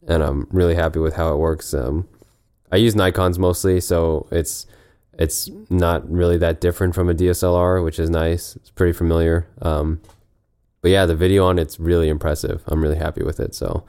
and 0.07 0.23
I'm 0.23 0.47
really 0.51 0.75
happy 0.75 0.99
with 0.99 1.15
how 1.15 1.33
it 1.33 1.37
works. 1.37 1.73
Um, 1.73 2.07
I 2.71 2.77
use 2.77 2.95
Nikon's 2.95 3.37
mostly, 3.37 3.81
so 3.81 4.27
it's 4.31 4.65
it's 5.19 5.49
not 5.69 6.09
really 6.09 6.37
that 6.37 6.61
different 6.61 6.95
from 6.95 7.09
a 7.09 7.13
DSLR, 7.13 7.83
which 7.83 7.99
is 7.99 8.09
nice. 8.09 8.55
It's 8.55 8.69
pretty 8.71 8.93
familiar. 8.93 9.47
Um, 9.61 9.99
but 10.81 10.91
yeah, 10.91 11.05
the 11.05 11.15
video 11.15 11.45
on 11.45 11.59
it's 11.59 11.79
really 11.79 12.09
impressive. 12.09 12.63
I'm 12.67 12.81
really 12.81 12.97
happy 12.97 13.23
with 13.23 13.39
it. 13.39 13.53
So 13.55 13.85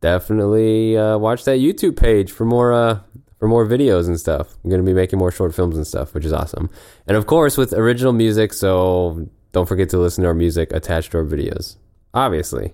definitely 0.00 0.96
uh, 0.96 1.18
watch 1.18 1.44
that 1.44 1.58
YouTube 1.58 1.96
page 1.96 2.30
for 2.32 2.44
more 2.44 2.72
uh, 2.72 3.00
for 3.38 3.48
more 3.48 3.66
videos 3.66 4.06
and 4.06 4.18
stuff. 4.20 4.56
I'm 4.62 4.70
gonna 4.70 4.82
be 4.82 4.94
making 4.94 5.18
more 5.18 5.30
short 5.30 5.54
films 5.54 5.76
and 5.76 5.86
stuff, 5.86 6.14
which 6.14 6.24
is 6.24 6.32
awesome. 6.32 6.70
And 7.06 7.16
of 7.16 7.26
course, 7.26 7.56
with 7.56 7.72
original 7.72 8.12
music. 8.12 8.52
So 8.52 9.28
don't 9.52 9.68
forget 9.68 9.88
to 9.90 9.98
listen 9.98 10.22
to 10.22 10.28
our 10.28 10.34
music 10.34 10.72
attached 10.72 11.12
to 11.12 11.18
our 11.18 11.24
videos. 11.24 11.76
Obviously, 12.14 12.72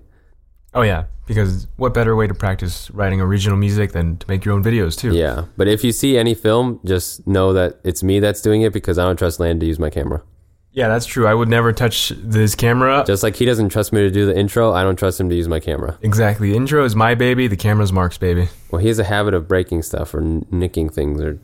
oh 0.73 0.81
yeah, 0.81 1.05
because 1.25 1.67
what 1.77 1.93
better 1.93 2.15
way 2.15 2.27
to 2.27 2.33
practice 2.33 2.89
writing 2.91 3.21
original 3.21 3.57
music 3.57 3.91
than 3.91 4.17
to 4.17 4.27
make 4.27 4.45
your 4.45 4.53
own 4.53 4.63
videos 4.63 4.97
too? 4.97 5.13
yeah. 5.13 5.45
But 5.57 5.67
if 5.67 5.83
you 5.83 5.91
see 5.91 6.17
any 6.17 6.33
film, 6.33 6.79
just 6.85 7.25
know 7.27 7.53
that 7.53 7.79
it's 7.83 8.03
me 8.03 8.19
that's 8.19 8.41
doing 8.41 8.61
it 8.61 8.73
because 8.73 8.97
I 8.97 9.03
don't 9.03 9.17
trust 9.17 9.39
Land 9.39 9.59
to 9.61 9.65
use 9.65 9.79
my 9.79 9.89
camera. 9.89 10.23
Yeah, 10.71 10.87
that's 10.87 11.05
true. 11.05 11.25
I 11.27 11.33
would 11.33 11.49
never 11.49 11.73
touch 11.73 12.09
this 12.15 12.53
camera. 12.55 13.03
Just 13.05 13.23
like 13.23 13.35
he 13.35 13.45
doesn't 13.45 13.69
trust 13.69 13.91
me 13.91 14.01
to 14.01 14.11
do 14.11 14.25
the 14.25 14.37
intro, 14.37 14.71
I 14.71 14.83
don't 14.83 14.95
trust 14.95 15.19
him 15.19 15.27
to 15.29 15.35
use 15.35 15.47
my 15.47 15.59
camera. 15.59 15.97
exactly. 16.01 16.51
The 16.51 16.55
intro 16.57 16.85
is 16.85 16.95
my 16.95 17.15
baby. 17.15 17.47
The 17.47 17.57
camera's 17.57 17.91
Marc's 17.91 18.17
baby. 18.19 18.49
Well, 18.71 18.79
he 18.81 18.87
has 18.87 18.99
a 18.99 19.03
habit 19.03 19.33
of 19.33 19.47
breaking 19.47 19.81
stuff 19.81 20.13
or 20.13 20.21
nicking 20.51 20.89
things, 20.89 21.21
or 21.21 21.39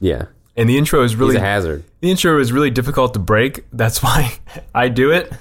yeah, 0.00 0.26
And 0.56 0.68
the 0.68 0.76
intro 0.76 1.02
is 1.02 1.12
he's 1.12 1.18
really 1.18 1.36
a 1.36 1.40
hazard. 1.40 1.82
the 2.00 2.10
intro 2.10 2.38
is 2.38 2.52
really 2.52 2.70
difficult 2.70 3.14
to 3.14 3.20
break. 3.20 3.64
That's 3.72 4.02
why 4.02 4.38
I 4.74 4.88
do 4.88 5.10
it. 5.12 5.32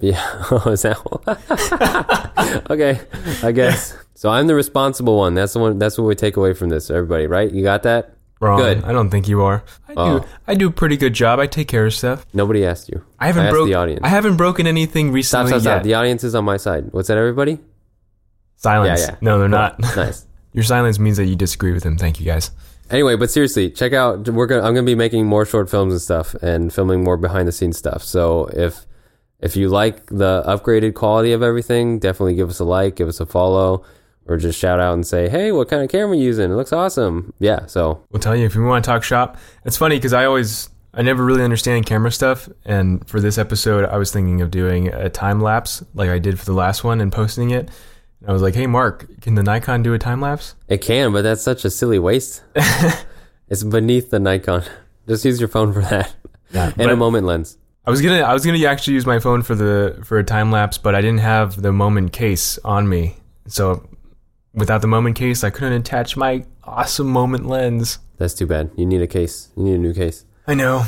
Yeah. 0.00 0.44
Oh, 0.50 0.70
is 0.70 0.82
that 0.82 0.98
okay? 2.70 3.00
I 3.42 3.52
guess. 3.52 3.96
So 4.14 4.28
I'm 4.30 4.46
the 4.46 4.54
responsible 4.54 5.16
one. 5.18 5.34
That's 5.34 5.52
the 5.54 5.58
one. 5.58 5.78
That's 5.78 5.98
what 5.98 6.04
we 6.04 6.14
take 6.14 6.36
away 6.36 6.54
from 6.54 6.68
this, 6.68 6.88
everybody. 6.90 7.26
Right? 7.26 7.50
You 7.50 7.62
got 7.62 7.82
that? 7.82 8.15
Wrong. 8.40 8.58
Good. 8.58 8.84
I 8.84 8.92
don't 8.92 9.08
think 9.10 9.28
you 9.28 9.42
are. 9.42 9.64
I 9.88 9.94
Oh. 9.96 10.18
do. 10.18 10.26
I 10.46 10.54
do 10.54 10.68
a 10.68 10.70
pretty 10.70 10.96
good 10.98 11.14
job. 11.14 11.38
I 11.40 11.46
take 11.46 11.68
care 11.68 11.86
of 11.86 11.94
stuff. 11.94 12.26
Nobody 12.34 12.66
asked 12.66 12.88
you. 12.90 13.02
I 13.18 13.28
haven't 13.28 13.46
asked 13.46 13.52
broke. 13.54 13.66
the 13.68 13.74
audience. 13.74 14.00
I 14.04 14.08
haven't 14.08 14.36
broken 14.36 14.66
anything 14.66 15.06
Stop, 15.08 15.14
recently 15.14 15.48
stop, 15.52 15.60
stop. 15.62 15.76
yet. 15.78 15.84
The 15.84 15.94
audience 15.94 16.22
is 16.22 16.34
on 16.34 16.44
my 16.44 16.58
side. 16.58 16.88
What's 16.92 17.08
that, 17.08 17.16
everybody? 17.16 17.58
Silence. 18.56 19.00
Yeah, 19.00 19.06
yeah. 19.12 19.16
No, 19.20 19.38
they're 19.38 19.48
Cool. 19.48 19.58
not. 19.58 19.80
nice. 19.96 20.26
Your 20.52 20.64
silence 20.64 20.98
means 20.98 21.16
that 21.18 21.26
you 21.26 21.36
disagree 21.36 21.72
with 21.72 21.82
him. 21.84 21.96
Thank 21.98 22.18
you, 22.20 22.26
guys. 22.26 22.50
Anyway, 22.90 23.16
but 23.16 23.30
seriously, 23.30 23.70
check 23.70 23.92
out. 23.92 24.28
We're 24.28 24.46
gonna. 24.46 24.62
I'm 24.62 24.72
gonna 24.74 24.84
be 24.86 24.94
making 24.94 25.26
more 25.26 25.44
short 25.44 25.68
films 25.68 25.92
and 25.92 26.00
stuff, 26.00 26.34
and 26.34 26.72
filming 26.72 27.02
more 27.04 27.16
behind 27.16 27.48
the 27.48 27.52
scenes 27.52 27.76
stuff. 27.76 28.02
So 28.04 28.46
if 28.52 28.86
if 29.40 29.56
you 29.56 29.68
like 29.68 30.06
the 30.06 30.42
upgraded 30.46 30.94
quality 30.94 31.32
of 31.32 31.42
everything, 31.42 31.98
definitely 31.98 32.34
give 32.36 32.48
us 32.48 32.58
a 32.60 32.64
like, 32.64 32.96
give 32.96 33.08
us 33.08 33.18
a 33.20 33.26
follow, 33.26 33.82
or 34.26 34.36
just 34.36 34.58
shout 34.58 34.80
out 34.80 34.94
and 34.94 35.06
say, 35.06 35.28
"Hey, 35.28 35.52
what 35.52 35.68
kind 35.68 35.82
of 35.82 35.88
camera 35.90 36.16
you 36.16 36.24
using? 36.24 36.50
It 36.50 36.54
looks 36.54 36.72
awesome." 36.72 37.32
Yeah. 37.38 37.66
So 37.66 38.02
We'll 38.10 38.20
tell 38.20 38.36
you 38.36 38.46
if 38.46 38.54
you 38.54 38.62
want 38.64 38.84
to 38.84 38.90
talk 38.90 39.02
shop. 39.02 39.36
It's 39.64 39.76
funny 39.76 39.96
because 39.96 40.12
I 40.12 40.24
always, 40.24 40.68
I 40.94 41.02
never 41.02 41.24
really 41.24 41.42
understand 41.42 41.86
camera 41.86 42.10
stuff. 42.12 42.48
And 42.64 43.06
for 43.08 43.20
this 43.20 43.38
episode, 43.38 43.84
I 43.84 43.96
was 43.98 44.10
thinking 44.12 44.40
of 44.40 44.50
doing 44.50 44.88
a 44.88 45.08
time 45.08 45.40
lapse 45.40 45.84
like 45.94 46.10
I 46.10 46.18
did 46.18 46.38
for 46.38 46.44
the 46.44 46.54
last 46.54 46.84
one 46.84 47.00
and 47.00 47.12
posting 47.12 47.50
it. 47.50 47.70
I 48.26 48.32
was 48.32 48.42
like, 48.42 48.54
hey, 48.54 48.66
Marc, 48.66 49.20
can 49.20 49.34
the 49.34 49.42
Nikon 49.42 49.82
do 49.82 49.92
a 49.94 49.98
time 49.98 50.20
lapse? 50.20 50.54
it 50.68 50.78
can, 50.78 51.12
but 51.12 51.22
that's 51.22 51.42
such 51.42 51.64
a 51.64 51.70
silly 51.70 51.98
waste. 51.98 52.42
it's 53.48 53.62
beneath 53.62 54.10
the 54.10 54.18
Nikon. 54.18 54.62
Just 55.06 55.24
use 55.24 55.38
your 55.38 55.48
phone 55.48 55.72
for 55.72 55.82
that 55.82 56.14
Yeah. 56.50 56.72
and 56.78 56.90
a 56.90 56.96
moment 56.96 57.26
lens. 57.26 57.58
I 57.86 57.90
was 57.90 58.02
gonna, 58.02 58.22
I 58.22 58.32
was 58.32 58.44
gonna 58.44 58.64
actually 58.64 58.94
use 58.94 59.06
my 59.06 59.20
phone 59.20 59.42
for 59.42 59.54
the 59.54 60.00
for 60.02 60.18
a 60.18 60.24
time 60.24 60.50
lapse, 60.50 60.76
but 60.78 60.96
I 60.96 61.00
didn't 61.00 61.20
have 61.20 61.60
the 61.62 61.72
moment 61.72 62.12
case 62.12 62.58
on 62.64 62.88
me. 62.88 63.16
So 63.46 63.88
without 64.56 64.80
the 64.80 64.88
moment 64.88 65.14
case, 65.14 65.44
I 65.44 65.50
couldn't 65.50 65.74
attach 65.74 66.16
my 66.16 66.44
awesome 66.64 67.08
moment 67.08 67.46
lens. 67.46 68.00
That's 68.16 68.34
too 68.34 68.46
bad. 68.46 68.70
You 68.76 68.86
need 68.86 69.02
a 69.02 69.06
case. 69.06 69.50
You 69.56 69.64
need 69.64 69.74
a 69.74 69.78
new 69.78 69.94
case. 69.94 70.24
I 70.46 70.54
know. 70.54 70.84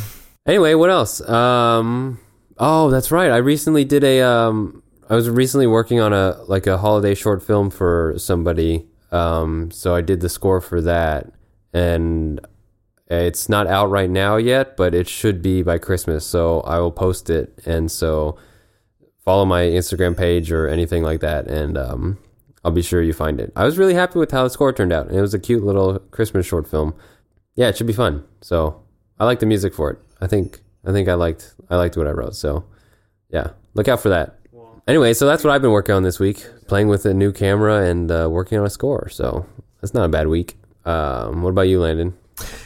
Anyway, 0.46 0.74
what 0.74 0.90
else? 0.90 1.20
Um, 1.28 2.18
oh, 2.56 2.90
that's 2.90 3.10
right. 3.10 3.30
I 3.30 3.36
recently 3.36 3.84
did 3.84 4.02
a. 4.02 4.22
Um, 4.22 4.82
I 5.10 5.14
was 5.14 5.28
recently 5.28 5.66
working 5.66 6.00
on 6.00 6.12
a 6.12 6.42
like 6.48 6.66
a 6.66 6.78
holiday 6.78 7.14
short 7.14 7.42
film 7.42 7.70
for 7.70 8.14
somebody. 8.16 8.86
Um, 9.12 9.70
so 9.70 9.94
I 9.94 10.00
did 10.00 10.20
the 10.20 10.28
score 10.28 10.60
for 10.60 10.80
that, 10.82 11.30
and 11.72 12.40
it's 13.06 13.48
not 13.48 13.66
out 13.66 13.90
right 13.90 14.10
now 14.10 14.36
yet, 14.36 14.76
but 14.76 14.94
it 14.94 15.08
should 15.08 15.42
be 15.42 15.62
by 15.62 15.78
Christmas. 15.78 16.26
So 16.26 16.60
I 16.60 16.78
will 16.78 16.92
post 16.92 17.30
it, 17.30 17.58
and 17.66 17.90
so 17.90 18.38
follow 19.24 19.44
my 19.44 19.62
Instagram 19.62 20.16
page 20.16 20.50
or 20.50 20.68
anything 20.68 21.02
like 21.02 21.20
that, 21.20 21.46
and 21.46 21.76
um, 21.76 22.18
I'll 22.64 22.72
be 22.72 22.82
sure 22.82 23.02
you 23.02 23.12
find 23.12 23.40
it. 23.40 23.52
I 23.56 23.64
was 23.64 23.78
really 23.78 23.94
happy 23.94 24.18
with 24.18 24.30
how 24.30 24.44
the 24.44 24.50
score 24.50 24.72
turned 24.72 24.92
out. 24.92 25.06
and 25.06 25.16
It 25.16 25.20
was 25.20 25.34
a 25.34 25.38
cute 25.38 25.64
little 25.64 25.98
Christmas 26.10 26.46
short 26.46 26.68
film. 26.68 26.94
Yeah, 27.54 27.68
it 27.68 27.76
should 27.76 27.86
be 27.86 27.92
fun. 27.92 28.24
So 28.40 28.82
I 29.18 29.24
like 29.24 29.40
the 29.40 29.46
music 29.46 29.74
for 29.74 29.90
it. 29.90 29.98
I 30.20 30.26
think 30.26 30.60
I 30.84 30.92
think 30.92 31.08
I 31.08 31.14
liked 31.14 31.54
I 31.70 31.76
liked 31.76 31.96
what 31.96 32.06
I 32.06 32.10
wrote. 32.10 32.34
So 32.34 32.64
yeah, 33.30 33.50
look 33.74 33.88
out 33.88 34.00
for 34.00 34.08
that. 34.10 34.38
Anyway, 34.86 35.12
so 35.12 35.26
that's 35.26 35.44
what 35.44 35.52
I've 35.52 35.60
been 35.60 35.70
working 35.70 35.94
on 35.94 36.02
this 36.02 36.18
week, 36.18 36.46
playing 36.66 36.88
with 36.88 37.04
a 37.04 37.12
new 37.12 37.30
camera 37.30 37.84
and 37.84 38.10
uh, 38.10 38.26
working 38.30 38.58
on 38.58 38.64
a 38.64 38.70
score. 38.70 39.08
So 39.10 39.44
that's 39.80 39.92
not 39.92 40.04
a 40.04 40.08
bad 40.08 40.28
week. 40.28 40.56
Um, 40.86 41.42
what 41.42 41.50
about 41.50 41.68
you, 41.68 41.78
Landon? 41.80 42.16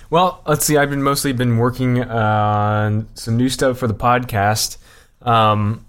Well, 0.08 0.40
let's 0.46 0.64
see. 0.64 0.76
I've 0.76 0.90
been 0.90 1.02
mostly 1.02 1.32
been 1.32 1.56
working 1.56 2.00
on 2.04 3.08
some 3.14 3.36
new 3.36 3.48
stuff 3.48 3.78
for 3.78 3.88
the 3.88 3.94
podcast. 3.94 4.76
Um, 5.22 5.84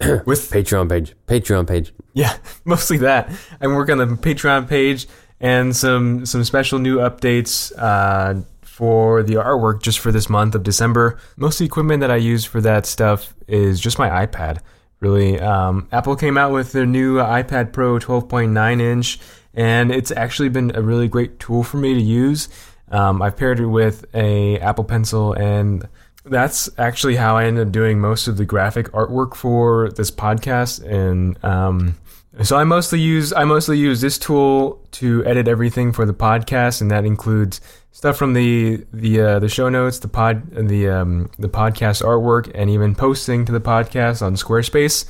with 0.26 0.50
Patreon 0.50 0.88
page. 0.88 1.14
Patreon 1.26 1.66
page. 1.66 1.92
yeah, 2.12 2.36
mostly 2.64 2.98
that. 2.98 3.30
I'm 3.60 3.74
working 3.74 4.00
on 4.00 4.08
the 4.08 4.14
Patreon 4.16 4.68
page 4.68 5.06
and 5.40 5.74
some 5.74 6.26
some 6.26 6.44
special 6.44 6.78
new 6.78 6.98
updates 6.98 7.72
uh, 7.76 8.42
for 8.62 9.22
the 9.22 9.34
artwork 9.34 9.82
just 9.82 9.98
for 9.98 10.12
this 10.12 10.28
month 10.28 10.54
of 10.54 10.62
December. 10.62 11.18
Most 11.36 11.56
of 11.56 11.58
the 11.60 11.64
equipment 11.66 12.00
that 12.00 12.10
I 12.10 12.16
use 12.16 12.44
for 12.44 12.60
that 12.60 12.86
stuff 12.86 13.34
is 13.46 13.80
just 13.80 13.98
my 13.98 14.26
iPad. 14.26 14.58
Really, 15.00 15.38
um, 15.38 15.88
Apple 15.92 16.16
came 16.16 16.36
out 16.36 16.52
with 16.52 16.72
their 16.72 16.86
new 16.86 17.16
iPad 17.16 17.72
Pro 17.72 17.98
12.9 17.98 18.80
inch, 18.80 19.20
and 19.54 19.92
it's 19.92 20.10
actually 20.10 20.48
been 20.48 20.74
a 20.74 20.82
really 20.82 21.06
great 21.06 21.38
tool 21.38 21.62
for 21.62 21.76
me 21.76 21.94
to 21.94 22.00
use. 22.00 22.48
Um, 22.90 23.20
I've 23.22 23.36
paired 23.36 23.60
it 23.60 23.66
with 23.66 24.04
a 24.14 24.58
Apple 24.58 24.84
Pencil, 24.84 25.32
and 25.34 25.86
that's 26.24 26.68
actually 26.78 27.16
how 27.16 27.36
I 27.36 27.44
ended 27.44 27.68
up 27.68 27.72
doing 27.72 28.00
most 28.00 28.28
of 28.28 28.36
the 28.36 28.44
graphic 28.44 28.90
artwork 28.92 29.34
for 29.34 29.90
this 29.90 30.10
podcast. 30.10 30.84
And 30.84 31.42
um, 31.44 31.96
so 32.42 32.56
I 32.56 32.64
mostly 32.64 33.00
use 33.00 33.32
I 33.32 33.44
mostly 33.44 33.78
use 33.78 34.00
this 34.00 34.18
tool 34.18 34.84
to 34.92 35.24
edit 35.24 35.48
everything 35.48 35.92
for 35.92 36.06
the 36.06 36.14
podcast, 36.14 36.80
and 36.80 36.90
that 36.90 37.04
includes 37.04 37.60
stuff 37.90 38.16
from 38.16 38.34
the 38.34 38.84
the 38.92 39.20
uh, 39.20 39.38
the 39.38 39.48
show 39.48 39.68
notes, 39.68 39.98
the 39.98 40.08
pod 40.08 40.50
the 40.68 40.88
um, 40.88 41.30
the 41.38 41.48
podcast 41.48 42.02
artwork, 42.02 42.50
and 42.54 42.70
even 42.70 42.94
posting 42.94 43.44
to 43.46 43.52
the 43.52 43.60
podcast 43.60 44.22
on 44.22 44.34
Squarespace. 44.34 45.06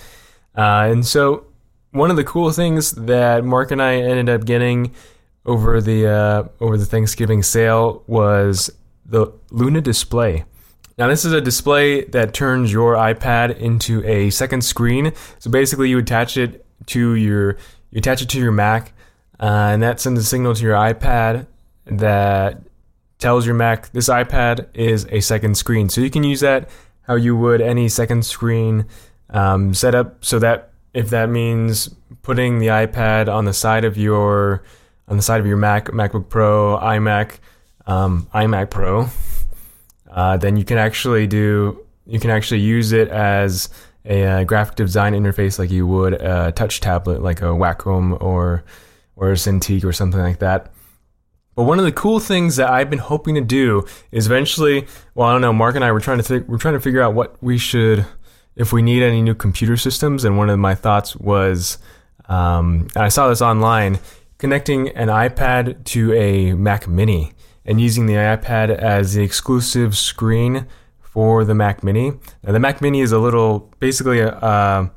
Uh, 0.56 0.88
and 0.90 1.06
so 1.06 1.46
one 1.90 2.10
of 2.10 2.16
the 2.16 2.24
cool 2.24 2.50
things 2.50 2.92
that 2.92 3.44
Marc 3.44 3.70
and 3.70 3.82
I 3.82 3.96
ended 3.96 4.28
up 4.28 4.44
getting 4.44 4.94
over 5.44 5.80
the 5.80 6.06
uh, 6.06 6.44
over 6.60 6.78
the 6.78 6.86
Thanksgiving 6.86 7.42
sale 7.42 8.04
was 8.06 8.70
the 9.04 9.32
Luna 9.50 9.80
display. 9.80 10.44
Now 10.98 11.06
this 11.06 11.24
is 11.24 11.32
a 11.32 11.40
display 11.40 12.04
that 12.06 12.34
turns 12.34 12.72
your 12.72 12.94
iPad 12.94 13.56
into 13.56 14.04
a 14.04 14.30
second 14.30 14.62
screen. 14.62 15.12
So 15.38 15.48
basically, 15.48 15.90
you 15.90 15.98
attach 15.98 16.36
it 16.36 16.66
to 16.86 17.14
your 17.14 17.56
you 17.90 17.98
attach 17.98 18.20
it 18.20 18.28
to 18.30 18.38
your 18.38 18.50
Mac, 18.50 18.92
uh, 19.38 19.70
and 19.72 19.82
that 19.82 20.00
sends 20.00 20.20
a 20.20 20.24
signal 20.24 20.54
to 20.54 20.62
your 20.62 20.74
iPad 20.74 21.46
that 21.86 22.62
tells 23.18 23.46
your 23.46 23.54
Mac 23.54 23.92
this 23.92 24.08
iPad 24.08 24.66
is 24.74 25.06
a 25.10 25.20
second 25.20 25.56
screen. 25.56 25.88
So 25.88 26.00
you 26.00 26.10
can 26.10 26.24
use 26.24 26.40
that 26.40 26.68
how 27.02 27.14
you 27.14 27.36
would 27.36 27.60
any 27.60 27.88
second 27.88 28.26
screen 28.26 28.84
um, 29.30 29.74
setup. 29.74 30.24
So 30.24 30.40
that 30.40 30.72
if 30.94 31.10
that 31.10 31.30
means 31.30 31.94
putting 32.22 32.58
the 32.58 32.66
iPad 32.66 33.32
on 33.32 33.44
the 33.44 33.52
side 33.52 33.84
of 33.84 33.96
your 33.96 34.64
on 35.06 35.16
the 35.16 35.22
side 35.22 35.38
of 35.40 35.46
your 35.46 35.56
Mac, 35.56 35.86
MacBook 35.86 36.28
Pro, 36.28 36.76
iMac, 36.76 37.38
um, 37.86 38.28
iMac 38.34 38.68
Pro, 38.68 39.08
uh, 40.18 40.36
then 40.36 40.56
you 40.56 40.64
can 40.64 40.78
actually 40.78 41.28
do 41.28 41.78
you 42.04 42.18
can 42.18 42.30
actually 42.30 42.58
use 42.60 42.90
it 42.90 43.06
as 43.06 43.68
a 44.04 44.24
uh, 44.24 44.44
graphic 44.44 44.74
design 44.74 45.12
interface 45.12 45.60
like 45.60 45.70
you 45.70 45.86
would 45.86 46.14
a 46.14 46.50
touch 46.50 46.80
tablet 46.80 47.22
like 47.22 47.40
a 47.40 47.52
Wacom 47.62 48.20
or 48.20 48.64
or 49.14 49.30
a 49.30 49.34
Cintiq 49.34 49.84
or 49.84 49.92
something 49.92 50.20
like 50.20 50.40
that. 50.40 50.72
But 51.54 51.64
one 51.64 51.78
of 51.78 51.84
the 51.84 51.92
cool 51.92 52.18
things 52.18 52.56
that 52.56 52.68
I've 52.68 52.90
been 52.90 52.98
hoping 52.98 53.36
to 53.36 53.40
do 53.40 53.86
is 54.10 54.26
eventually, 54.26 54.88
well, 55.14 55.28
I 55.28 55.32
don't 55.32 55.40
know. 55.40 55.52
Marc 55.52 55.76
and 55.76 55.84
I 55.84 55.92
were 55.92 56.00
trying 56.00 56.20
to 56.20 56.44
we're 56.48 56.58
trying 56.58 56.74
to 56.74 56.80
figure 56.80 57.02
out 57.02 57.14
what 57.14 57.40
we 57.40 57.56
should, 57.56 58.04
if 58.56 58.72
we 58.72 58.82
need 58.82 59.04
any 59.04 59.22
new 59.22 59.36
computer 59.36 59.76
systems. 59.76 60.24
And 60.24 60.36
one 60.36 60.50
of 60.50 60.58
my 60.58 60.74
thoughts 60.74 61.14
was, 61.14 61.78
um, 62.28 62.88
I 62.96 63.08
saw 63.08 63.28
this 63.28 63.40
online, 63.40 64.00
connecting 64.38 64.88
an 64.90 65.08
iPad 65.08 65.84
to 65.94 66.12
a 66.14 66.54
Mac 66.54 66.88
Mini 66.88 67.34
and 67.68 67.78
using 67.78 68.06
the 68.06 68.14
iPad 68.14 68.70
as 68.70 69.12
the 69.12 69.22
exclusive 69.22 69.94
screen 69.94 70.66
for 70.98 71.44
the 71.44 71.54
Mac 71.54 71.84
Mini. 71.84 72.12
Now, 72.42 72.52
the 72.52 72.58
Mac 72.58 72.80
Mini 72.80 73.02
is 73.02 73.12
a 73.12 73.18
little, 73.18 73.70
basically 73.78 74.20
a, 74.20 74.30
a, 74.30 74.90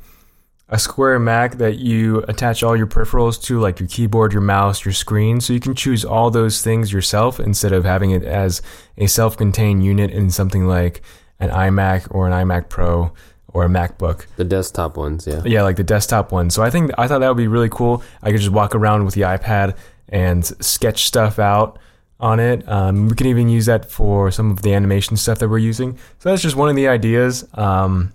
a 0.69 0.79
square 0.79 1.19
Mac 1.19 1.57
that 1.57 1.79
you 1.79 2.19
attach 2.29 2.63
all 2.63 2.77
your 2.77 2.87
peripherals 2.87 3.41
to, 3.43 3.59
like 3.59 3.81
your 3.81 3.89
keyboard, 3.89 4.31
your 4.31 4.41
mouse, 4.41 4.85
your 4.85 4.93
screen. 4.93 5.41
So 5.41 5.51
you 5.51 5.59
can 5.59 5.75
choose 5.75 6.05
all 6.05 6.31
those 6.31 6.61
things 6.61 6.93
yourself 6.93 7.41
instead 7.41 7.73
of 7.73 7.83
having 7.83 8.11
it 8.11 8.23
as 8.23 8.61
a 8.97 9.07
self 9.07 9.35
contained 9.35 9.83
unit 9.83 10.09
in 10.09 10.29
something 10.29 10.65
like 10.65 11.01
an 11.41 11.49
iMac 11.49 12.07
or 12.15 12.25
an 12.25 12.31
iMac 12.31 12.69
Pro 12.69 13.11
or 13.49 13.65
a 13.65 13.69
MacBook. 13.69 14.27
The 14.37 14.45
desktop 14.45 14.95
ones, 14.95 15.27
yeah. 15.27 15.41
Yeah, 15.43 15.63
like 15.63 15.75
the 15.75 15.83
desktop 15.83 16.31
ones. 16.31 16.55
So 16.55 16.63
I 16.63 16.69
think 16.69 16.91
I 16.97 17.09
thought 17.09 17.19
that 17.19 17.27
would 17.27 17.35
be 17.35 17.49
really 17.49 17.67
cool. 17.69 18.01
I 18.23 18.31
could 18.31 18.39
just 18.39 18.53
walk 18.53 18.73
around 18.73 19.03
with 19.03 19.13
the 19.13 19.21
iPad 19.21 19.75
and 20.07 20.45
sketch 20.63 21.05
stuff 21.05 21.37
out 21.37 21.77
on 22.21 22.39
it. 22.39 22.67
Um, 22.69 23.09
we 23.09 23.15
can 23.15 23.27
even 23.27 23.49
use 23.49 23.65
that 23.65 23.89
for 23.89 24.31
some 24.31 24.51
of 24.51 24.61
the 24.61 24.73
animation 24.73 25.17
stuff 25.17 25.39
that 25.39 25.49
we're 25.49 25.57
using. 25.57 25.97
So 26.19 26.29
that's 26.29 26.41
just 26.41 26.55
one 26.55 26.69
of 26.69 26.75
the 26.75 26.87
ideas. 26.87 27.45
Um, 27.55 28.13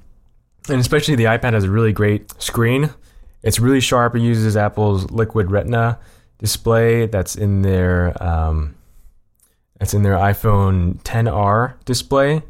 and 0.68 0.80
especially 0.80 1.16
the 1.16 1.25
iPad 1.25 1.52
has 1.52 1.64
a 1.64 1.70
really 1.70 1.92
great 1.92 2.30
screen. 2.40 2.90
It's 3.42 3.60
really 3.60 3.80
sharp. 3.80 4.16
It 4.16 4.20
uses 4.20 4.56
Apple's 4.56 5.10
Liquid 5.10 5.50
Retina 5.50 5.98
display 6.38 7.06
that's 7.06 7.36
in 7.36 7.62
their 7.62 8.20
um, 8.22 8.75
that's 9.78 9.94
in 9.94 10.02
their 10.02 10.16
iPhone 10.16 11.02
10R 11.02 11.75
display. 11.84 12.42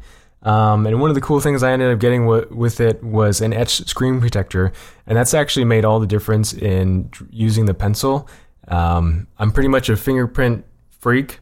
Um, 0.43 0.85
and 0.87 1.01
one 1.01 1.09
of 1.09 1.15
the 1.15 1.21
cool 1.21 1.39
things 1.39 1.61
I 1.61 1.71
ended 1.71 1.91
up 1.91 1.99
getting 1.99 2.21
w- 2.25 2.47
with 2.51 2.79
it 2.79 3.03
was 3.03 3.41
an 3.41 3.53
etch 3.53 3.85
screen 3.87 4.21
protector, 4.21 4.71
and 5.05 5.17
that's 5.17 5.33
actually 5.33 5.65
made 5.65 5.83
all 5.83 5.99
the 5.99 6.07
difference 6.07 6.53
in 6.53 7.09
using 7.31 7.65
the 7.65 7.73
pencil. 7.73 8.29
Um, 8.67 9.27
I'm 9.37 9.51
pretty 9.51 9.67
much 9.67 9.89
a 9.89 9.97
fingerprint 9.97 10.63
freak. 10.99 11.39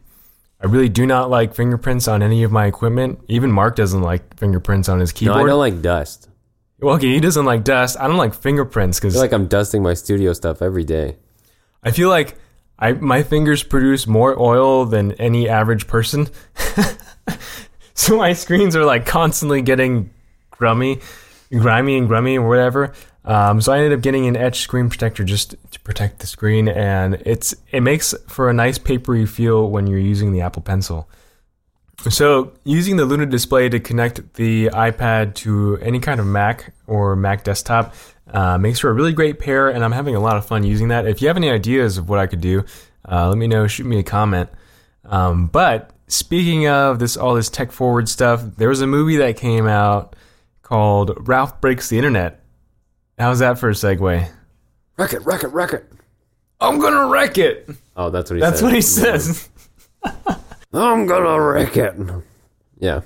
I 0.60 0.66
really 0.66 0.88
do 0.88 1.06
not 1.06 1.28
like 1.28 1.54
fingerprints 1.54 2.08
on 2.08 2.22
any 2.22 2.42
of 2.42 2.50
my 2.50 2.66
equipment. 2.66 3.20
Even 3.28 3.52
Marc 3.52 3.76
doesn't 3.76 4.02
like 4.02 4.36
fingerprints 4.38 4.88
on 4.88 5.00
his 5.00 5.12
keyboard. 5.12 5.38
No. 5.38 5.44
I 5.44 5.46
don't 5.48 5.58
like 5.58 5.82
dust. 5.82 6.28
Well, 6.80 6.94
okay, 6.96 7.08
he 7.08 7.20
doesn't 7.20 7.44
like 7.44 7.64
dust. 7.64 7.96
I 7.98 8.06
don't 8.06 8.16
like 8.16 8.34
fingerprints 8.34 8.98
I 8.98 9.00
because 9.00 9.14
feel 9.14 9.22
like 9.22 9.32
I'm 9.32 9.46
dusting 9.46 9.82
my 9.82 9.94
studio 9.94 10.32
stuff 10.32 10.62
every 10.62 10.84
day. 10.84 11.16
I 11.82 11.90
feel 11.90 12.08
like 12.08 12.36
I 12.78 12.92
my 12.92 13.22
fingers 13.22 13.62
produce 13.62 14.06
more 14.06 14.38
oil 14.38 14.84
than 14.84 15.12
any 15.12 15.48
average 15.48 15.86
person. 15.86 16.28
so 17.94 18.16
my 18.18 18.32
screens 18.32 18.76
are 18.76 18.84
like 18.84 19.06
constantly 19.06 19.62
getting 19.62 20.10
grummy, 20.50 21.00
grimy 21.50 21.96
and 21.96 22.08
grummy 22.08 22.38
or 22.38 22.48
whatever. 22.48 22.92
Um, 23.26 23.60
so 23.60 23.72
I 23.72 23.78
ended 23.78 23.92
up 23.92 24.02
getting 24.02 24.26
an 24.28 24.36
etched 24.36 24.62
screen 24.62 24.88
protector 24.88 25.24
just 25.24 25.56
to 25.72 25.80
protect 25.80 26.20
the 26.20 26.28
screen, 26.28 26.68
and 26.68 27.14
it's 27.26 27.54
it 27.72 27.80
makes 27.80 28.14
for 28.28 28.48
a 28.48 28.52
nice 28.52 28.78
papery 28.78 29.26
feel 29.26 29.68
when 29.68 29.88
you're 29.88 29.98
using 29.98 30.32
the 30.32 30.42
Apple 30.42 30.62
Pencil. 30.62 31.08
So 32.08 32.52
using 32.62 32.96
the 32.96 33.04
Luna 33.04 33.26
display 33.26 33.68
to 33.68 33.80
connect 33.80 34.34
the 34.34 34.66
iPad 34.66 35.34
to 35.36 35.76
any 35.78 35.98
kind 35.98 36.20
of 36.20 36.26
Mac 36.26 36.72
or 36.86 37.16
Mac 37.16 37.42
desktop 37.42 37.94
uh, 38.30 38.58
makes 38.58 38.78
for 38.78 38.90
a 38.90 38.92
really 38.92 39.12
great 39.12 39.40
pair, 39.40 39.70
and 39.70 39.84
I'm 39.84 39.92
having 39.92 40.14
a 40.14 40.20
lot 40.20 40.36
of 40.36 40.46
fun 40.46 40.62
using 40.62 40.88
that. 40.88 41.06
If 41.06 41.20
you 41.20 41.28
have 41.28 41.36
any 41.36 41.50
ideas 41.50 41.98
of 41.98 42.08
what 42.08 42.20
I 42.20 42.28
could 42.28 42.40
do, 42.40 42.64
uh, 43.10 43.28
let 43.28 43.38
me 43.38 43.48
know. 43.48 43.66
Shoot 43.66 43.86
me 43.86 43.98
a 43.98 44.04
comment. 44.04 44.50
Um, 45.04 45.48
but 45.48 45.90
speaking 46.06 46.68
of 46.68 47.00
this, 47.00 47.16
all 47.16 47.34
this 47.34 47.50
tech 47.50 47.72
forward 47.72 48.08
stuff, 48.08 48.42
there 48.56 48.68
was 48.68 48.82
a 48.82 48.86
movie 48.86 49.16
that 49.16 49.36
came 49.36 49.66
out 49.66 50.14
called 50.62 51.12
Ralph 51.28 51.60
Breaks 51.60 51.88
the 51.88 51.96
Internet. 51.96 52.40
How's 53.18 53.38
that 53.38 53.58
for 53.58 53.70
a 53.70 53.72
segue? 53.72 54.28
Wreck 54.98 55.12
it, 55.12 55.24
wreck 55.26 55.42
it, 55.42 55.48
wreck 55.48 55.72
it. 55.72 55.90
I'm 56.60 56.78
gonna 56.78 57.06
wreck 57.06 57.38
it. 57.38 57.68
Oh, 57.96 58.10
that's 58.10 58.30
what 58.30 58.36
he 58.36 58.40
That's 58.40 58.60
said. 58.60 58.64
what 58.64 58.74
he 58.74 58.80
says. 58.80 59.48
I'm 60.72 61.06
gonna 61.06 61.40
wreck 61.40 61.76
it. 61.76 61.94
Yeah. 62.78 63.00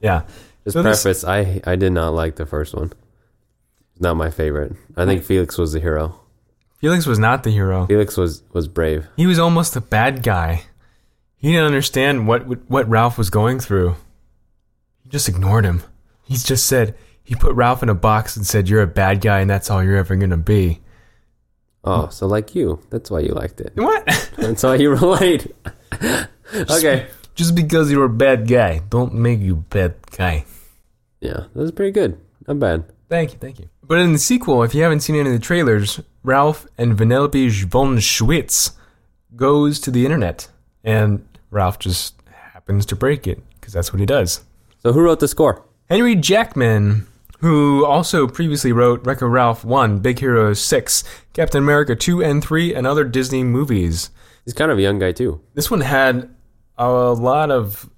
Yeah. 0.00 0.22
Just 0.64 0.74
So 0.74 0.82
this- 0.82 1.02
preface, 1.02 1.24
I 1.24 1.60
I 1.64 1.76
did 1.76 1.92
not 1.92 2.10
like 2.14 2.36
the 2.36 2.46
first 2.46 2.74
one. 2.74 2.92
Not 3.98 4.14
my 4.16 4.30
favorite. 4.30 4.74
I 4.96 5.04
think 5.06 5.22
Felix 5.22 5.58
was 5.58 5.72
the 5.72 5.80
hero. 5.80 6.18
Felix 6.78 7.06
was 7.06 7.18
not 7.20 7.44
the 7.44 7.50
hero. 7.50 7.86
Felix 7.86 8.16
was 8.16 8.42
was 8.52 8.66
brave. 8.68 9.06
He 9.16 9.26
was 9.26 9.38
almost 9.38 9.76
a 9.76 9.80
bad 9.80 10.22
guy. 10.22 10.62
He 11.36 11.50
didn't 11.52 11.66
understand 11.66 12.26
what 12.26 12.68
what 12.70 12.88
Ralph 12.88 13.18
was 13.18 13.30
going 13.30 13.60
through. 13.60 13.94
He 15.02 15.08
just 15.08 15.28
ignored 15.28 15.64
him. 15.64 15.82
He 16.24 16.34
just 16.36 16.66
said 16.66 16.96
he 17.24 17.34
put 17.34 17.54
Ralph 17.54 17.82
in 17.82 17.88
a 17.88 17.94
box 17.94 18.36
and 18.36 18.46
said, 18.46 18.68
"You're 18.68 18.82
a 18.82 18.86
bad 18.86 19.20
guy, 19.20 19.40
and 19.40 19.50
that's 19.50 19.70
all 19.70 19.82
you're 19.82 19.96
ever 19.96 20.16
gonna 20.16 20.36
be." 20.36 20.80
Oh, 21.84 22.08
so 22.08 22.26
like 22.26 22.54
you. 22.54 22.80
That's 22.90 23.10
why 23.10 23.20
you 23.20 23.32
liked 23.32 23.60
it. 23.60 23.72
What? 23.74 24.06
That's 24.36 24.62
why 24.62 24.76
you 24.76 24.90
relate. 24.90 25.52
okay. 26.54 27.08
just 27.34 27.54
because 27.54 27.90
you're 27.90 28.04
a 28.04 28.08
bad 28.08 28.46
guy, 28.46 28.82
don't 28.88 29.14
make 29.14 29.40
you 29.40 29.54
a 29.54 29.56
bad 29.56 29.94
guy. 30.16 30.44
Yeah, 31.20 31.46
that 31.52 31.54
was 31.54 31.72
pretty 31.72 31.92
good. 31.92 32.20
Not 32.46 32.58
bad. 32.58 32.84
Thank 33.08 33.32
you, 33.32 33.38
thank 33.38 33.58
you. 33.58 33.68
But 33.82 33.98
in 33.98 34.12
the 34.12 34.18
sequel, 34.18 34.62
if 34.62 34.74
you 34.74 34.82
haven't 34.82 35.00
seen 35.00 35.16
any 35.16 35.28
of 35.28 35.34
the 35.34 35.38
trailers, 35.38 36.00
Ralph 36.22 36.66
and 36.78 36.96
Vanellope 36.96 37.64
von 37.64 37.98
Schweetz 37.98 38.72
goes 39.36 39.78
to 39.80 39.90
the 39.90 40.04
internet, 40.04 40.48
and 40.82 41.26
Ralph 41.50 41.78
just 41.78 42.14
happens 42.54 42.86
to 42.86 42.96
break 42.96 43.26
it 43.26 43.42
because 43.60 43.72
that's 43.72 43.92
what 43.92 44.00
he 44.00 44.06
does. 44.06 44.44
So 44.78 44.92
who 44.92 45.02
wrote 45.02 45.20
the 45.20 45.28
score? 45.28 45.64
Henry 45.88 46.16
Jackman, 46.16 47.06
who 47.42 47.84
also 47.84 48.26
previously 48.26 48.72
wrote 48.72 49.04
Wreck-It 49.04 49.26
Ralph 49.26 49.64
1, 49.64 49.98
Big 49.98 50.18
Hero 50.20 50.54
6, 50.54 51.04
Captain 51.34 51.62
America 51.62 51.94
2 51.94 52.22
and 52.22 52.42
3, 52.42 52.74
and 52.74 52.86
other 52.86 53.04
Disney 53.04 53.42
movies. 53.44 54.10
He's 54.44 54.54
kind 54.54 54.70
of 54.70 54.78
a 54.78 54.82
young 54.82 54.98
guy 54.98 55.12
too. 55.12 55.40
This 55.54 55.70
one 55.70 55.80
had 55.82 56.34
a 56.78 56.88
lot 56.88 57.50
of, 57.50 57.88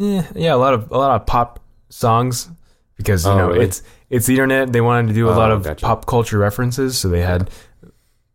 eh, 0.00 0.22
yeah, 0.34 0.54
a 0.54 0.56
lot 0.56 0.74
of 0.74 0.90
a 0.90 0.98
lot 0.98 1.20
of 1.20 1.26
pop 1.26 1.60
songs 1.88 2.48
because 2.96 3.24
you 3.24 3.30
Oh, 3.30 3.36
know 3.38 3.48
really? 3.48 3.64
it's 3.64 3.82
it's 4.10 4.26
the 4.26 4.34
internet. 4.34 4.72
They 4.72 4.80
wanted 4.80 5.08
to 5.08 5.14
do 5.14 5.28
a 5.28 5.32
Oh, 5.32 5.38
lot 5.38 5.50
of 5.50 5.62
gotcha. 5.64 5.84
pop 5.86 6.06
culture 6.06 6.38
references, 6.38 6.96
so 6.98 7.08
they 7.08 7.22
had 7.22 7.50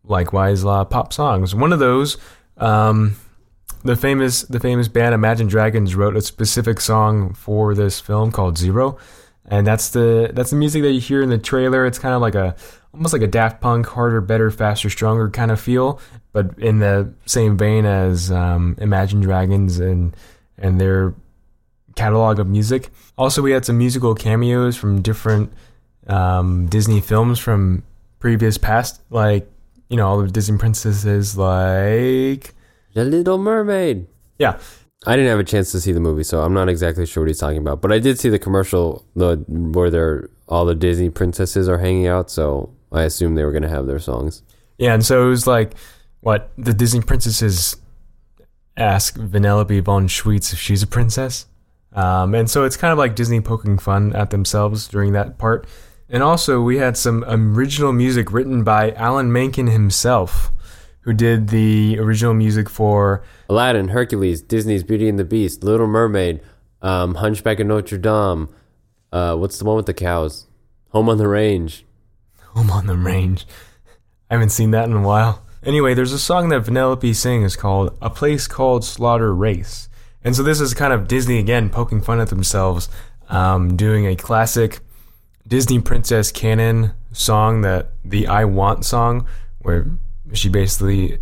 likewise 0.04 0.64
a 0.64 0.68
lot 0.68 0.82
of 0.82 0.90
pop 0.90 1.14
songs. 1.14 1.54
One 1.56 1.72
of 1.74 1.80
those, 1.80 2.18
um, 2.58 3.16
the 3.84 3.96
famous 3.96 4.44
the 4.44 4.60
famous 4.60 4.88
band 4.88 5.14
Imagine 5.16 5.48
Dragons 5.48 5.96
wrote 5.96 6.16
a 6.16 6.22
specific 6.22 6.80
song 6.82 7.34
for 7.34 7.74
this 7.76 8.00
film 8.00 8.32
called 8.32 8.58
Zero, 8.58 8.98
and 9.46 9.68
that's 9.68 9.90
the 9.90 10.32
that's 10.34 10.50
the 10.52 10.56
music 10.56 10.82
that 10.84 10.92
you 10.92 11.00
hear 11.02 11.22
in 11.22 11.30
the 11.30 11.38
trailer. 11.38 11.86
It's 11.86 12.00
kind 12.00 12.16
of 12.16 12.22
like 12.22 12.36
a 12.36 12.56
almost 12.94 13.14
like 13.14 13.22
a 13.22 13.28
Daft 13.28 13.60
Punk, 13.62 13.88
harder, 13.88 14.22
better, 14.22 14.52
faster, 14.52 14.90
stronger 14.90 15.30
kind 15.30 15.52
of 15.52 15.60
feel, 15.60 16.00
but 16.32 16.58
in 16.60 16.80
the 16.80 17.14
same 17.26 17.58
vein 17.58 17.86
as 17.86 18.32
um, 18.32 18.76
Imagine 18.80 19.20
Dragons 19.22 19.80
and 19.80 20.16
and 20.58 20.80
their 20.80 21.14
catalog 21.96 22.40
of 22.40 22.48
music. 22.48 22.90
Also, 23.18 23.42
we 23.42 23.52
had 23.52 23.66
some 23.66 23.78
musical 23.78 24.16
cameos 24.16 24.76
from 24.76 25.02
different 25.02 25.52
um, 26.08 26.68
Disney 26.68 27.02
films 27.02 27.40
from 27.40 27.84
previous 28.20 28.58
past, 28.58 29.02
like 29.10 29.50
you 29.90 29.98
know 29.98 30.08
all 30.08 30.22
the 30.22 30.28
Disney 30.28 30.58
princesses, 30.58 31.38
like 31.38 32.54
The 32.94 33.04
Little 33.04 33.38
Mermaid. 33.38 34.08
yeah, 34.40 34.58
I 35.06 35.16
didn't 35.16 35.30
have 35.30 35.40
a 35.40 35.44
chance 35.44 35.72
to 35.74 35.82
see 35.82 35.92
the 35.92 36.00
movie, 36.00 36.24
so 36.24 36.42
I'm 36.42 36.54
not 36.54 36.70
exactly 36.70 37.06
sure 37.06 37.24
what 37.24 37.28
he's 37.28 37.40
talking 37.40 37.58
about. 37.58 37.82
But 37.82 37.92
I 37.92 38.00
did 38.00 38.20
see 38.20 38.30
the 38.30 38.40
commercial, 38.40 39.06
the 39.16 39.38
where 39.48 39.90
they're 39.90 40.30
all 40.48 40.66
the 40.66 40.76
Disney 40.76 41.10
princesses 41.10 41.68
are 41.68 41.78
hanging 41.78 42.08
out. 42.08 42.30
So 42.30 42.74
I 42.92 43.04
assumed 43.04 43.38
they 43.38 43.44
were 43.44 43.52
going 43.52 43.64
to 43.64 43.70
have 43.70 43.88
their 43.88 44.00
songs. 44.00 44.44
yeah, 44.78 44.94
and 44.94 45.06
so 45.06 45.26
it 45.26 45.30
was 45.30 45.48
like 45.48 45.74
what 46.22 46.52
the 46.58 46.74
Disney 46.74 47.02
princesses 47.02 47.76
ask 48.78 49.18
Vanellope 49.18 49.84
von 49.84 50.08
Schweetz 50.08 50.54
if 50.54 50.60
she's 50.60 50.84
a 50.84 50.88
princess. 50.88 51.48
Um, 51.94 52.34
and 52.34 52.50
so 52.50 52.64
it's 52.64 52.78
kind 52.78 52.92
of 52.92 52.98
like 52.98 53.16
Disney 53.16 53.40
poking 53.40 53.78
fun 53.78 54.16
at 54.16 54.32
themselves 54.32 54.88
during 54.88 55.14
that 55.14 55.38
part. 55.38 55.68
And 56.10 56.24
also, 56.24 56.62
we 56.62 56.78
had 56.78 56.98
some 56.98 57.24
original 57.28 57.94
music 57.94 58.32
written 58.32 58.64
by 58.64 58.92
Alan 58.92 59.32
Menken 59.32 59.68
himself, 59.68 60.52
who 61.04 61.14
did 61.14 61.50
the 61.50 61.98
original 62.00 62.34
music 62.34 62.70
for 62.70 63.24
Aladdin, 63.50 63.90
Hercules, 63.90 64.42
Disney's 64.42 64.84
Beauty 64.84 65.08
and 65.08 65.20
the 65.20 65.26
Beast, 65.26 65.64
Little 65.64 65.88
Mermaid, 65.88 66.42
um, 66.82 67.16
Hunchback 67.16 67.60
of 67.60 67.68
Notre 67.68 67.98
Dame. 67.98 68.50
Uh, 69.12 69.36
what's 69.36 69.58
the 69.58 69.66
one 69.66 69.76
with 69.76 69.86
the 69.86 69.94
cows? 69.94 70.48
Home 70.90 71.10
on 71.10 71.18
the 71.18 71.28
Range. 71.28 71.86
Home 72.54 72.72
on 72.72 72.88
the 72.88 72.96
Range. 72.96 73.46
I 74.30 74.36
haven't 74.36 74.50
seen 74.50 74.72
that 74.72 74.86
in 74.86 74.94
a 74.94 75.02
while. 75.02 75.44
Anyway, 75.66 75.94
there's 75.94 76.12
a 76.12 76.20
song 76.20 76.50
that 76.50 76.64
Vanellope 76.64 77.16
sings 77.16 77.56
called 77.56 77.98
A 78.02 78.10
Place 78.10 78.48
Called 78.48 78.84
Slaughter 78.84 79.34
Race. 79.34 79.90
And 80.24 80.36
so 80.36 80.44
this 80.44 80.62
is 80.62 80.74
kind 80.74 80.94
of 80.94 81.08
Disney 81.08 81.38
again 81.40 81.70
poking 81.70 82.02
fun 82.02 82.20
at 82.20 82.30
themselves, 82.30 82.90
um, 83.30 83.76
doing 83.76 84.06
a 84.06 84.16
classic 84.16 84.80
Disney 85.48 85.80
princess 85.80 86.32
canon 86.32 86.94
song 87.12 87.62
that 87.62 87.92
the 88.04 88.28
I 88.28 88.46
Want 88.46 88.86
song, 88.86 89.28
where 89.60 89.88
she 90.32 90.48
basically 90.50 91.18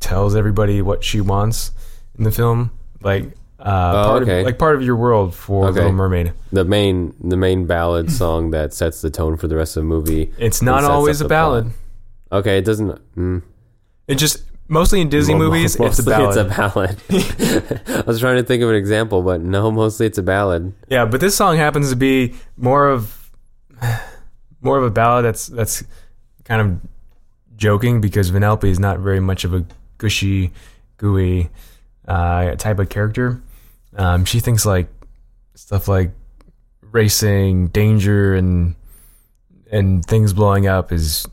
tells 0.00 0.36
everybody 0.36 0.80
what 0.82 1.02
she 1.02 1.20
wants 1.20 1.72
in 2.16 2.24
the 2.24 2.30
film, 2.30 2.70
like 3.02 3.24
uh, 3.58 3.92
Oh, 3.96 4.04
part 4.08 4.22
okay. 4.22 4.40
of, 4.40 4.46
like 4.46 4.58
part 4.58 4.76
of 4.76 4.82
your 4.82 4.96
world 4.96 5.34
for 5.34 5.64
Okay. 5.66 5.76
Little 5.76 5.92
Mermaid. 5.92 6.32
The 6.52 6.64
main, 6.64 7.14
the 7.22 7.36
main 7.36 7.66
ballad 7.66 8.10
song 8.12 8.50
that 8.50 8.72
sets 8.74 9.00
the 9.00 9.10
tone 9.10 9.36
for 9.36 9.48
the 9.48 9.56
rest 9.56 9.76
of 9.76 9.82
the 9.82 9.86
movie. 9.88 10.30
It's 10.38 10.60
not 10.62 10.84
always 10.84 11.20
a 11.20 11.24
the 11.24 11.28
plot. 11.28 11.36
ballad. 11.64 11.70
Okay, 12.32 12.58
it 12.58 12.64
doesn't. 12.64 13.00
Mm, 13.16 13.42
It 14.08 14.16
just 14.16 14.42
mostly 14.68 15.00
in 15.00 15.08
Disney 15.08 15.34
Mo- 15.34 15.40
movies, 15.50 15.76
it's 15.78 15.98
a 15.98 16.02
ballad. 16.02 16.28
It's 16.28 16.36
a 16.36 16.44
ballad. 16.44 17.00
I 17.98 18.02
was 18.06 18.20
trying 18.20 18.36
to 18.36 18.42
think 18.42 18.62
of 18.62 18.68
an 18.70 18.76
example, 18.76 19.22
but 19.22 19.40
no, 19.40 19.70
mostly 19.70 20.06
it's 20.06 20.18
a 20.18 20.22
ballad. 20.22 20.72
Yeah, 20.88 21.06
but 21.06 21.20
this 21.20 21.34
song 21.36 21.56
happens 21.56 21.90
to 21.90 21.96
be 21.96 22.34
more 22.56 22.88
of 22.88 23.30
more 24.60 24.78
of 24.78 24.84
a 24.84 24.90
ballad 24.90 25.24
that's 25.24 25.46
that's 25.46 25.84
kind 26.44 26.60
of 26.60 26.80
joking 27.56 28.00
because 28.00 28.30
Vanellope 28.30 28.64
is 28.64 28.78
not 28.78 28.98
very 29.00 29.20
much 29.20 29.44
of 29.44 29.54
a 29.54 29.64
gushy, 29.98 30.52
gooey 30.96 31.50
uh, 32.08 32.54
type 32.56 32.78
of 32.78 32.88
character. 32.88 33.40
Um, 33.96 34.24
she 34.24 34.40
thinks 34.40 34.66
like 34.66 34.88
stuff 35.54 35.88
like 35.88 36.10
racing, 36.80 37.68
danger, 37.68 38.34
and 38.34 38.74
and 39.70 40.04
things 40.04 40.32
blowing 40.32 40.66
up 40.66 40.92
is 40.92 41.26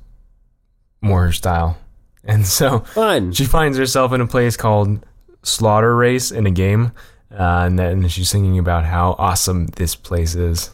more 1.02 1.24
her 1.28 1.32
style. 1.32 1.78
And 2.24 2.46
so 2.46 2.82
Fun. 2.82 3.32
she 3.32 3.46
finds 3.46 3.80
herself 3.80 4.14
in 4.14 4.22
a 4.22 4.28
place 4.28 4.56
called 4.56 5.04
Slaughter 5.42 5.96
Race 5.96 6.30
in 6.32 6.46
a 6.46 6.52
game, 6.52 6.92
uh, 7.32 7.64
and 7.66 7.80
then 7.80 8.08
she's 8.10 8.30
singing 8.30 8.60
about 8.60 8.86
how 8.86 9.16
awesome 9.18 9.66
this 9.76 9.96
place 9.96 10.36
is. 10.36 10.70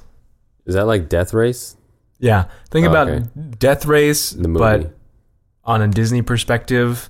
Is 0.65 0.75
that 0.75 0.88
like 0.88 1.07
Death 1.07 1.33
Race? 1.33 1.77
Yeah, 2.19 2.47
think 2.69 2.86
Oh, 2.86 2.89
about 2.89 3.07
okay. 3.07 3.25
Death 3.60 3.86
Race, 3.86 4.31
The 4.31 4.49
movie. 4.49 4.60
but 4.60 4.96
on 5.67 5.82
a 5.84 5.88
Disney 5.88 6.23
perspective 6.23 7.10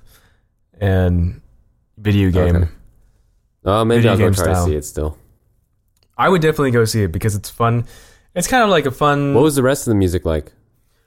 and 0.80 1.40
video 1.96 2.30
game. 2.30 2.56
Okay. 2.56 2.68
Oh, 3.64 3.84
maybe 3.84 4.02
Video 4.02 4.12
I'll 4.12 4.18
go 4.18 4.34
try 4.34 4.44
style. 4.52 4.64
to 4.66 4.70
see 4.70 4.76
it 4.76 4.84
still. 4.84 5.16
I 6.16 6.28
would 6.28 6.42
definitely 6.42 6.72
go 6.72 6.84
see 6.84 7.02
it 7.04 7.12
because 7.12 7.34
it's 7.34 7.48
fun. 7.48 7.86
It's 8.34 8.48
kind 8.48 8.62
of 8.64 8.70
like 8.70 8.86
a 8.86 8.90
fun. 8.90 9.34
What 9.34 9.42
was 9.44 9.56
the 9.56 9.62
rest 9.62 9.86
of 9.86 9.92
the 9.92 9.94
music 9.96 10.24
like? 10.24 10.52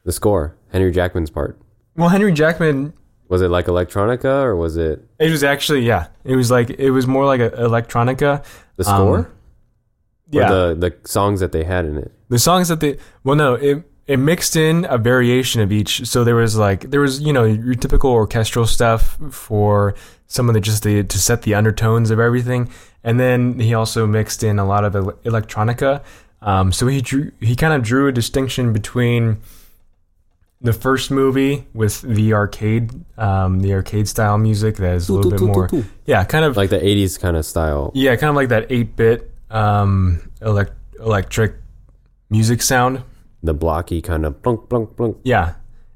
The 0.03 0.11
score, 0.11 0.55
Henry 0.71 0.91
Jackman's 0.91 1.29
part. 1.29 1.59
well, 1.95 2.09
Henry 2.09 2.31
Jackman. 2.31 2.93
Was 3.27 3.41
it 3.41 3.47
like 3.49 3.67
electronica 3.67 4.43
or 4.43 4.55
was 4.57 4.75
it 4.75 5.05
It 5.19 5.29
was 5.31 5.43
actually 5.43 5.81
yeah. 5.81 6.07
It 6.25 6.35
was 6.35 6.51
like 6.51 6.69
it 6.71 6.91
was 6.91 7.07
more 7.07 7.25
like 7.25 7.39
a 7.39 7.49
electronica. 7.51 8.43
the 8.75 8.89
Um, 8.89 8.95
score? 8.97 9.31
Yeah, 10.31 10.51
Or 10.51 10.73
the 10.75 10.89
the 10.89 11.07
songs 11.09 11.39
that 11.39 11.51
they 11.53 11.63
had 11.63 11.85
in 11.85 11.97
it. 11.97 12.11
The 12.29 12.39
songs 12.39 12.67
that 12.69 12.79
they 12.81 12.97
well 13.23 13.35
no, 13.35 13.53
it 13.55 13.83
it 14.07 14.17
mixed 14.17 14.55
in 14.55 14.85
a 14.89 14.97
variation 14.97 15.61
of 15.61 15.71
each. 15.71 16.05
So 16.07 16.23
there 16.23 16.35
was 16.35 16.57
like 16.57 16.89
there 16.89 17.01
was 17.01 17.21
you 17.21 17.33
know 17.33 17.45
your 17.45 17.75
typical 17.75 18.11
orchestral 18.11 18.65
stuff 18.67 19.17
for 19.31 19.95
some 20.27 20.49
of 20.49 20.53
the 20.53 20.61
just 20.61 20.83
the 20.83 21.03
to 21.03 21.19
set 21.19 21.43
the 21.43 21.55
undertones 21.55 22.11
of 22.11 22.19
everything, 22.19 22.69
and 23.03 23.19
then 23.19 23.59
he 23.59 23.73
also 23.73 24.07
mixed 24.07 24.43
in 24.43 24.59
a 24.59 24.65
lot 24.65 24.83
of 24.83 24.93
electronica. 24.93 26.03
Um, 26.41 26.71
so 26.71 26.87
he 26.87 27.01
drew 27.01 27.31
he 27.39 27.55
kind 27.55 27.73
of 27.73 27.83
drew 27.83 28.07
a 28.07 28.11
distinction 28.11 28.73
between 28.73 29.41
the 30.61 30.73
first 30.73 31.09
movie 31.09 31.65
with 31.73 32.01
the 32.01 32.33
arcade 32.33 32.91
um, 33.17 33.61
the 33.61 33.73
arcade 33.73 34.07
style 34.07 34.37
music 34.37 34.75
that 34.77 34.93
is 34.93 35.09
a 35.09 35.13
little 35.13 35.31
bit 35.31 35.41
more 35.41 35.69
yeah 36.05 36.23
kind 36.23 36.45
of 36.45 36.55
like 36.55 36.69
the 36.69 36.77
80s 36.77 37.19
kind 37.19 37.35
of 37.35 37.45
style. 37.45 37.91
yeah 37.95 38.15
kind 38.15 38.29
of 38.29 38.35
like 38.35 38.49
that 38.49 38.69
8-bit 38.69 39.31
um, 39.49 40.21
elect- 40.39 40.73
electric 40.99 41.55
music 42.29 42.61
sound 42.61 43.03
The 43.43 43.53
blocky 43.53 44.01
kind 44.01 44.25
of 44.25 44.41
blunk, 44.41 44.69
blunk, 44.69 44.95
blunk. 44.95 45.17
Yeah. 45.23 45.53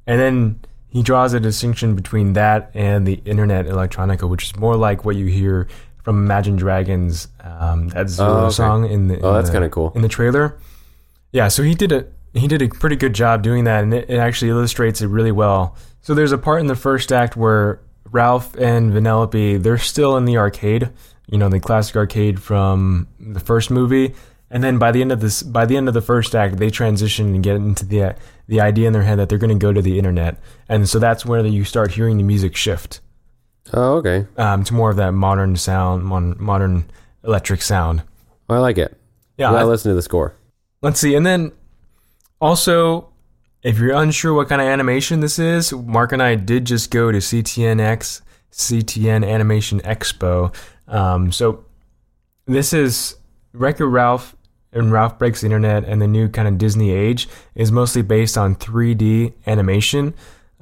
And 0.08 0.19
then 0.19 0.60
he 0.89 1.03
draws 1.03 1.34
a 1.34 1.39
distinction 1.39 1.95
between 1.95 2.34
that 2.34 2.71
and 2.73 3.05
the 3.05 3.21
internet 3.25 3.65
electronica, 3.65 4.27
which 4.29 4.45
is 4.45 4.55
more 4.55 4.75
like 4.75 5.05
what 5.05 5.15
you 5.15 5.25
hear 5.27 5.67
from 6.03 6.23
Imagine 6.23 6.55
Dragons, 6.55 7.27
um, 7.41 7.89
that 7.89 8.10
Zero 8.10 8.29
Oh, 8.29 8.38
okay. 8.45 8.53
song 8.53 8.86
in 8.89 9.08
the 9.08 9.15
in 9.17 9.25
Oh, 9.25 9.34
that's 9.34 9.49
kinda 9.49 9.69
cool. 9.69 9.91
in 9.95 10.01
the 10.01 10.08
trailer. 10.08 10.58
Yeah, 11.31 11.47
so 11.49 11.63
he 11.63 11.75
did 11.75 11.91
a 11.91 12.05
he 12.34 12.47
did 12.47 12.62
a 12.62 12.67
pretty 12.67 12.95
good 12.97 13.13
job 13.13 13.41
doing 13.43 13.63
that, 13.63 13.84
and 13.84 13.93
it, 13.93 14.10
it 14.10 14.17
actually 14.17 14.51
illustrates 14.51 15.01
it 15.01 15.08
really 15.08 15.31
well. 15.31 15.75
So 16.01 16.13
there's 16.13 16.31
a 16.34 16.38
part 16.38 16.60
in 16.62 16.67
the 16.67 16.75
first 16.75 17.12
act 17.12 17.36
where 17.38 17.79
Ralph 18.12 18.55
and 18.55 18.91
Vanellope 18.93 19.62
they're 19.63 19.77
still 19.77 20.17
in 20.17 20.25
the 20.25 20.38
arcade, 20.38 20.89
you 21.27 21.38
know, 21.38 21.49
the 21.49 21.60
classic 21.60 21.95
arcade 21.95 22.41
from 22.41 23.08
the 23.19 23.39
first 23.39 23.71
movie. 23.71 24.13
And 24.51 24.63
then 24.63 24.77
by 24.77 24.91
the 24.91 25.01
end 25.01 25.12
of 25.12 25.19
this, 25.21 25.41
by 25.43 25.65
the 25.65 25.75
end 25.75 25.88
of 25.88 25.93
the 25.93 26.01
first 26.01 26.36
act, 26.36 26.58
they 26.58 26.69
transition 26.69 27.34
and 27.34 27.43
get 27.43 27.55
into 27.55 27.86
the 27.86 28.15
the 28.47 28.62
idea 28.62 28.88
in 28.88 28.93
their 28.93 29.03
head 29.03 29.17
that 29.19 29.27
they're 29.29 29.39
going 29.39 29.58
to 29.58 29.62
go 29.62 29.73
to 29.73 29.81
the 29.81 29.97
internet, 29.97 30.38
and 30.69 30.88
so 30.88 30.99
that's 30.99 31.25
where 31.25 31.43
you 31.45 31.63
start 31.63 31.91
hearing 31.91 32.17
the 32.17 32.23
music 32.23 32.55
shift 32.55 33.01
Oh, 33.73 33.95
okay. 33.95 34.27
um, 34.38 34.63
to 34.65 34.73
more 34.75 34.91
of 34.91 34.97
that 34.97 35.13
modern 35.13 35.55
sound, 35.55 36.03
modern, 36.05 36.36
modern 36.39 36.86
electric 37.23 37.63
sound. 37.63 38.03
I 38.47 38.60
like 38.60 38.77
it. 38.77 38.95
Yeah, 39.38 39.51
Yeah, 39.51 39.58
I- 39.58 39.63
listen 39.63 39.89
to 39.89 39.95
the 39.95 40.03
score. 40.03 40.36
Let's 40.84 40.99
see. 40.99 41.15
And 41.15 41.25
then 41.25 41.51
also, 42.39 43.10
if 43.63 43.79
you're 43.79 43.95
unsure 43.95 44.34
what 44.36 44.47
kind 44.47 44.62
of 44.62 44.67
animation 44.67 45.19
this 45.21 45.39
is, 45.39 45.73
Marc 45.73 46.12
and 46.12 46.21
I 46.21 46.36
did 46.36 46.65
just 46.65 46.91
go 46.91 47.12
to 47.12 47.17
CTNX, 47.17 48.21
CTN 48.51 49.27
Animation 49.27 49.79
Expo. 49.81 50.53
Um, 50.88 51.31
so 51.31 51.65
this 52.45 52.73
is 52.73 53.15
Wreck 53.53 53.79
It 53.79 53.86
Ralph 53.86 54.35
and 54.76 54.92
Ralph 54.92 55.18
Breaks 55.18 55.42
the 55.42 55.48
Internet 55.48 55.86
and 55.86 56.02
the 56.02 56.08
new 56.08 56.30
kind 56.30 56.48
of 56.48 56.58
Disney 56.58 56.92
age 56.92 57.28
is 57.56 57.72
mostly 57.72 58.02
based 58.02 58.38
on 58.38 58.56
3D 58.56 59.34
animation, 59.48 60.14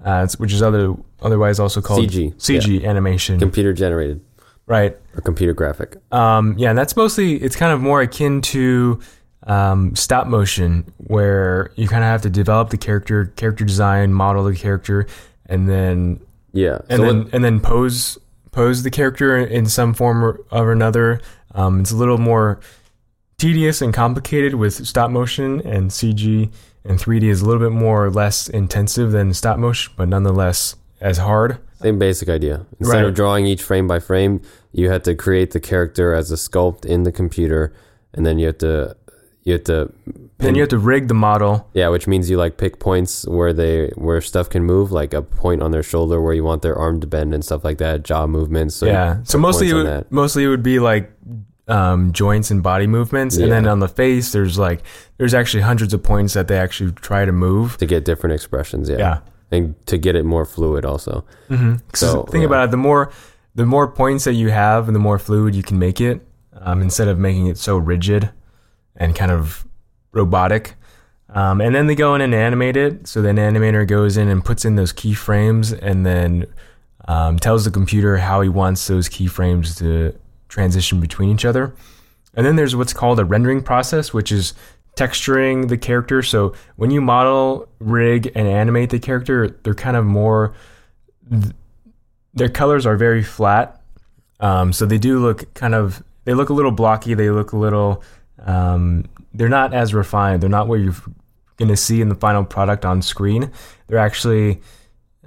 uh, 0.04 0.28
which 0.38 0.54
is 0.54 0.62
other 0.62 0.96
otherwise 1.22 1.60
also 1.60 1.82
called 1.82 2.08
CG, 2.08 2.34
CG 2.36 2.86
animation. 2.86 3.40
Computer 3.40 3.74
generated 3.74 4.22
right. 4.66 4.98
or 5.16 5.22
computer 5.22 5.54
graphic. 5.54 5.98
Um, 6.12 6.56
yeah, 6.58 6.70
and 6.70 6.78
that's 6.78 6.96
mostly 6.96 7.36
it's 7.36 7.56
kind 7.56 7.74
of 7.74 7.82
more 7.82 8.02
akin 8.02 8.42
to 8.42 9.00
um, 9.48 9.96
stop 9.96 10.28
motion, 10.28 10.92
where 10.98 11.72
you 11.76 11.88
kind 11.88 12.04
of 12.04 12.08
have 12.08 12.22
to 12.22 12.30
develop 12.30 12.70
the 12.70 12.78
character, 12.78 13.26
character 13.36 13.66
design, 13.66 14.14
model 14.14 14.44
the 14.44 14.56
character, 14.56 15.08
and 15.48 15.70
then 15.70 16.22
Yeah. 16.54 16.80
and 16.90 17.02
so 17.02 17.06
then 17.06 17.30
and 17.34 17.44
then 17.44 17.60
pose 17.60 18.18
pose 18.52 18.84
the 18.84 18.92
character 18.92 19.38
in 19.38 19.66
some 19.66 19.94
form 19.94 20.24
or 20.24 20.40
of 20.52 20.68
another. 20.70 21.20
Um, 21.56 21.82
it's 21.82 21.92
a 21.92 21.96
little 21.96 22.18
more 22.18 22.60
tedious 23.44 23.82
and 23.82 23.94
complicated 23.94 24.56
with 24.56 24.88
stop 24.88 25.12
motion 25.12 25.60
and 25.68 25.92
CG, 25.92 26.50
and 26.86 26.98
3D 26.98 27.24
is 27.24 27.42
a 27.42 27.46
little 27.46 27.60
bit 27.60 27.76
more 27.76 28.06
or 28.06 28.10
less 28.10 28.48
intensive 28.48 29.12
than 29.12 29.34
stop 29.34 29.60
motion, 29.60 29.92
but 29.98 30.08
nonetheless 30.08 30.78
as 31.02 31.18
hard. 31.18 31.58
Same 31.82 32.00
basic 32.00 32.30
idea. 32.30 32.66
Instead 32.80 32.96
Right. 33.02 33.06
of 33.06 33.14
drawing 33.14 33.46
each 33.46 33.62
frame 33.62 33.86
by 33.86 34.00
frame, 34.00 34.40
you 34.72 34.90
had 34.90 35.04
to 35.04 35.14
create 35.14 35.52
the 35.52 35.60
character 35.60 36.14
as 36.14 36.32
a 36.32 36.36
sculpt 36.36 36.86
in 36.86 37.04
the 37.04 37.12
computer, 37.12 37.74
and 38.14 38.26
then 38.26 38.40
you 38.40 38.48
have 38.48 38.60
to 38.60 38.96
you 39.44 39.52
have 39.52 39.66
to 39.66 39.92
Then 40.38 40.56
you 40.56 40.62
have 40.62 40.70
to 40.70 40.78
rig 40.78 41.10
the 41.10 41.14
model. 41.14 41.68
yeah, 41.74 41.90
which 41.90 42.08
means 42.08 42.30
you 42.30 42.38
like 42.38 42.56
pick 42.56 42.80
points 42.80 43.28
where 43.28 43.52
they 43.52 43.92
where 43.96 44.22
stuff 44.22 44.48
can 44.50 44.64
move, 44.64 44.90
like 44.94 45.14
a 45.14 45.22
point 45.22 45.62
on 45.62 45.72
their 45.72 45.84
shoulder 45.84 46.22
where 46.22 46.34
you 46.34 46.46
want 46.46 46.62
their 46.62 46.78
arm 46.78 47.02
to 47.02 47.08
bend 47.08 47.34
and 47.34 47.44
stuff 47.44 47.66
like 47.66 47.78
that, 47.80 48.04
jaw 48.04 48.26
movements. 48.26 48.74
So 48.76 48.86
yeah. 48.86 49.18
So 49.24 49.38
mostly, 49.38 49.70
it 49.70 49.74
would, 49.74 50.06
mostly 50.10 50.46
it 50.46 50.48
would 50.48 50.64
be 50.64 50.80
like 50.80 51.12
um, 51.68 52.12
joints 52.12 52.52
and 52.52 52.62
body 52.62 52.88
movements, 52.88 53.38
and 53.38 53.52
then 53.52 53.68
on 53.68 53.80
the 53.80 53.88
face, 53.88 54.32
there's 54.32 54.58
like 54.58 54.84
there's 55.18 55.34
actually 55.34 55.62
hundreds 55.62 55.94
of 55.94 56.04
points 56.04 56.34
that 56.34 56.48
they 56.48 56.58
actually 56.58 56.92
try 56.94 57.26
to 57.26 57.32
move. 57.32 57.78
to 57.78 57.86
get 57.86 58.04
different 58.04 58.34
expressions. 58.34 58.90
Yeah. 58.90 58.98
Yeah. 58.98 59.20
and 59.52 59.86
to 59.88 59.98
get 59.98 60.16
it 60.16 60.26
more 60.26 60.46
fluid 60.46 60.86
also. 60.86 61.26
Mm-hmm. 61.50 61.76
So 61.94 62.24
think 62.24 62.42
yeah. 62.42 62.48
about 62.48 62.66
it: 62.66 62.72
the 62.72 62.78
more 62.78 63.12
the 63.56 63.66
more 63.66 63.88
points 63.88 64.26
that 64.26 64.34
you 64.34 64.50
have, 64.50 64.88
and 64.88 64.96
the 64.96 65.00
more 65.00 65.20
fluid 65.20 65.56
you 65.56 65.64
can 65.64 65.80
make 65.80 66.02
it, 66.02 66.26
um, 66.60 66.82
instead 66.82 67.08
of 67.08 67.18
making 67.18 67.48
it 67.48 67.58
so 67.58 67.78
rigid 67.78 68.30
and 68.96 69.16
kind 69.16 69.32
of 69.32 69.66
robotic. 70.12 70.76
Um, 71.30 71.62
and 71.62 71.74
then 71.74 71.88
they 71.88 71.96
go 71.96 72.14
in 72.14 72.22
and 72.22 72.36
animate 72.36 72.78
it. 72.78 73.08
So 73.08 73.22
then 73.22 73.36
the 73.36 73.42
animator 73.42 73.88
goes 73.88 74.18
in 74.18 74.28
and 74.28 74.46
puts 74.46 74.66
in 74.66 74.76
those 74.76 74.94
keyframes, 74.94 75.78
and 75.82 76.06
then 76.06 76.46
um, 77.08 77.40
tells 77.40 77.66
the 77.66 77.72
computer 77.72 78.18
how 78.18 78.42
he 78.42 78.50
wants 78.50 78.86
those 78.88 79.10
keyframes 79.10 79.78
to 79.80 80.18
transition 80.54 81.00
between 81.00 81.30
each 81.30 81.46
other. 81.46 81.74
And 82.36 82.46
then 82.46 82.56
there's 82.56 82.76
what's 82.76 82.94
called 82.94 83.20
a 83.20 83.26
rendering 83.26 83.64
process, 83.64 84.14
which 84.14 84.32
is 84.32 84.54
texturing 84.96 85.68
the 85.68 85.78
character. 85.78 86.22
So 86.22 86.54
when 86.76 86.92
you 86.92 87.02
model, 87.02 87.68
rig, 87.80 88.32
and 88.36 88.48
animate 88.48 88.92
the 88.92 89.00
character, 89.00 89.60
they're 89.64 89.74
kind 89.74 89.98
of 89.98 90.06
more 90.06 90.54
their 92.34 92.50
colors 92.50 92.86
are 92.86 92.98
very 92.98 93.24
flat. 93.24 93.82
Um, 94.40 94.74
so 94.74 94.86
they 94.86 94.98
do 94.98 95.20
look 95.20 95.54
kind 95.54 95.74
of 95.74 96.04
they 96.26 96.34
look 96.34 96.50
a 96.50 96.54
little 96.54 96.72
blocky. 96.72 97.14
They 97.14 97.30
look 97.30 97.52
a 97.52 97.58
little 97.58 98.04
um, 98.46 99.06
they're 99.34 99.50
not 99.50 99.74
as 99.74 99.94
refined. 99.94 100.42
They're 100.42 100.50
not 100.50 100.68
what 100.68 100.80
you're 100.80 100.96
going 101.58 101.70
to 101.70 101.78
see 101.78 102.02
in 102.02 102.10
the 102.10 102.16
final 102.16 102.44
product 102.44 102.86
on 102.86 103.02
screen. 103.02 103.52
They're 103.88 103.98
actually 103.98 104.62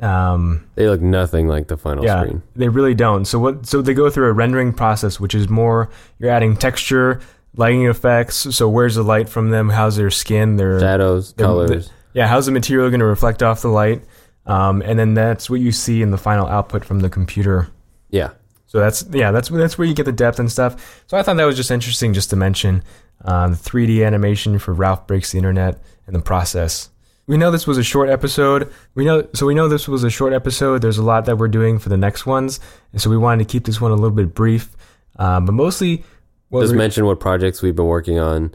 um, 0.00 0.64
They 0.74 0.88
look 0.88 1.00
nothing 1.00 1.48
like 1.48 1.68
the 1.68 1.76
final 1.76 2.04
yeah, 2.04 2.20
screen. 2.22 2.42
they 2.54 2.68
really 2.68 2.94
don't. 2.94 3.24
So 3.24 3.38
what? 3.38 3.66
So 3.66 3.82
they 3.82 3.94
go 3.94 4.10
through 4.10 4.28
a 4.28 4.32
rendering 4.32 4.72
process, 4.72 5.18
which 5.20 5.34
is 5.34 5.48
more 5.48 5.88
you're 6.18 6.30
adding 6.30 6.56
texture, 6.56 7.20
lighting 7.54 7.86
effects. 7.86 8.36
So 8.54 8.68
where's 8.68 8.94
the 8.96 9.02
light 9.02 9.28
from 9.28 9.50
them? 9.50 9.70
How's 9.70 9.96
their 9.96 10.10
skin? 10.10 10.56
Their 10.56 10.78
Shadows, 10.80 11.32
the- 11.32 11.44
colors. 11.44 11.90
yeah, 12.12 12.26
how's 12.26 12.46
the 12.46 12.52
material 12.52 12.90
going 12.90 13.00
to 13.00 13.06
reflect 13.06 13.42
off 13.42 13.62
the 13.62 13.68
light? 13.68 14.02
Um, 14.44 14.80
and 14.82 14.98
then 14.98 15.14
that's 15.14 15.50
what 15.50 15.60
you 15.60 15.72
see 15.72 16.02
in 16.02 16.10
the 16.12 16.18
final 16.18 16.46
output 16.46 16.84
from 16.84 17.00
the 17.00 17.10
computer. 17.10 17.68
yeah. 18.10 18.30
So 18.68 18.80
that's 18.80 19.04
yeah, 19.12 19.30
that's 19.30 19.48
that's 19.48 19.78
where 19.78 19.86
you 19.86 19.94
get 19.94 20.04
the 20.06 20.12
depth 20.12 20.38
and 20.40 20.50
stuff. 20.52 21.02
So 21.06 21.16
I 21.16 21.22
thought 21.22 21.36
that 21.36 21.44
was 21.44 21.56
just 21.56 21.70
interesting 21.70 22.12
just 22.12 22.30
to 22.30 22.36
mention 22.36 22.82
um, 23.24 23.52
the 23.52 23.56
3D 23.58 24.04
animation 24.04 24.58
for 24.58 24.74
Ralph 24.74 25.06
breaks 25.06 25.30
the 25.32 25.38
internet 25.38 25.80
and 26.06 26.14
the 26.16 26.20
process. 26.20 26.90
We 27.26 27.36
know 27.36 27.50
this 27.50 27.66
was 27.66 27.76
a 27.76 27.82
short 27.82 28.08
episode. 28.08 28.72
We 28.94 29.04
know 29.04 29.26
so 29.34 29.46
we 29.46 29.54
know 29.54 29.68
this 29.68 29.88
was 29.88 30.04
a 30.04 30.10
short 30.10 30.32
episode. 30.32 30.82
There's 30.82 30.98
a 30.98 31.02
lot 31.02 31.24
that 31.24 31.38
we're 31.38 31.48
doing 31.48 31.78
for 31.78 31.88
the 31.88 31.96
next 31.96 32.26
ones, 32.26 32.60
and 32.92 33.00
so 33.00 33.10
we 33.10 33.16
wanted 33.16 33.46
to 33.46 33.52
keep 33.52 33.64
this 33.64 33.80
one 33.80 33.90
a 33.90 33.94
little 33.94 34.10
bit 34.10 34.34
brief, 34.34 34.76
um, 35.18 35.46
but 35.46 35.52
mostly 35.52 36.04
what 36.48 36.62
Just 36.62 36.74
mention 36.74 37.04
what 37.04 37.18
projects 37.18 37.62
we've 37.62 37.74
been 37.74 37.86
working 37.86 38.18
on, 38.18 38.54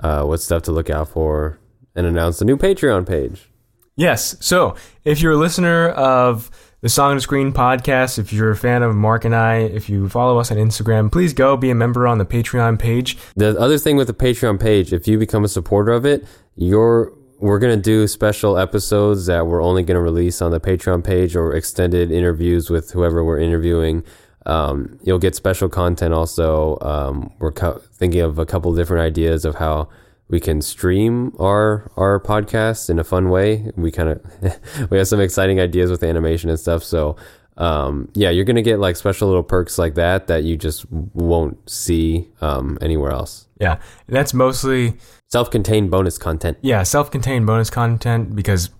uh, 0.00 0.24
what 0.24 0.40
stuff 0.40 0.62
to 0.64 0.72
look 0.72 0.90
out 0.90 1.08
for, 1.08 1.58
and 1.94 2.06
announce 2.06 2.38
the 2.38 2.44
new 2.44 2.56
Patreon 2.56 3.06
page. 3.06 3.50
Yes. 3.96 4.36
So 4.40 4.76
if 5.04 5.20
you're 5.20 5.32
a 5.32 5.36
listener 5.36 5.88
of 5.90 6.50
the 6.82 6.88
Song 6.88 7.12
and 7.12 7.22
Screen 7.22 7.52
podcast, 7.52 8.18
if 8.18 8.32
you're 8.32 8.50
a 8.50 8.56
fan 8.56 8.82
of 8.82 8.94
Marc 8.94 9.24
and 9.24 9.34
I, 9.34 9.56
if 9.56 9.88
you 9.90 10.08
follow 10.08 10.38
us 10.38 10.50
on 10.50 10.56
Instagram, 10.56 11.12
please 11.12 11.34
go 11.34 11.56
be 11.56 11.70
a 11.70 11.74
member 11.74 12.06
on 12.06 12.18
the 12.18 12.24
Patreon 12.24 12.78
page. 12.78 13.18
The 13.36 13.58
other 13.58 13.78
thing 13.78 13.96
with 13.96 14.06
the 14.06 14.14
Patreon 14.14 14.60
page, 14.60 14.92
if 14.92 15.06
you 15.06 15.18
become 15.18 15.44
a 15.44 15.48
supporter 15.48 15.92
of 15.92 16.06
it, 16.06 16.26
you're 16.56 17.12
we're 17.40 17.58
gonna 17.58 17.76
do 17.76 18.06
special 18.06 18.58
episodes 18.58 19.26
that 19.26 19.46
we're 19.46 19.62
only 19.62 19.82
gonna 19.82 20.00
release 20.00 20.42
on 20.42 20.50
the 20.50 20.60
Patreon 20.60 21.02
page 21.02 21.34
or 21.34 21.54
extended 21.54 22.12
interviews 22.12 22.70
with 22.70 22.90
whoever 22.90 23.24
we're 23.24 23.40
interviewing. 23.40 24.04
Um, 24.46 24.98
you'll 25.02 25.18
get 25.18 25.34
special 25.34 25.68
content 25.68 26.14
also. 26.14 26.78
Um, 26.82 27.32
we're 27.38 27.52
co- 27.52 27.80
thinking 27.94 28.20
of 28.20 28.38
a 28.38 28.46
couple 28.46 28.74
different 28.74 29.02
ideas 29.02 29.44
of 29.44 29.56
how 29.56 29.88
we 30.28 30.38
can 30.38 30.62
stream 30.62 31.34
our 31.40 31.90
our 31.96 32.20
podcast 32.20 32.88
in 32.90 32.98
a 32.98 33.04
fun 33.04 33.30
way. 33.30 33.72
We 33.74 33.90
kind 33.90 34.10
of 34.10 34.90
we 34.90 34.98
have 34.98 35.08
some 35.08 35.20
exciting 35.20 35.60
ideas 35.60 35.90
with 35.90 36.02
animation 36.02 36.50
and 36.50 36.60
stuff. 36.60 36.84
So 36.84 37.16
um, 37.56 38.08
yeah, 38.14 38.30
you're 38.30 38.44
gonna 38.44 38.62
get 38.62 38.78
like 38.78 38.96
special 38.96 39.28
little 39.28 39.42
perks 39.42 39.78
like 39.78 39.94
that 39.94 40.26
that 40.28 40.44
you 40.44 40.56
just 40.56 40.90
won't 40.90 41.68
see 41.68 42.28
um, 42.40 42.78
anywhere 42.80 43.10
else. 43.10 43.46
Yeah. 43.60 43.78
And 44.06 44.16
that's 44.16 44.32
mostly 44.34 44.94
Self-contained 45.30 45.90
bonus 45.90 46.18
content. 46.18 46.58
yeah, 46.60 46.82
self-contained 46.82 47.46
bonus 47.46 47.70
content 47.70 48.34
because 48.34 48.70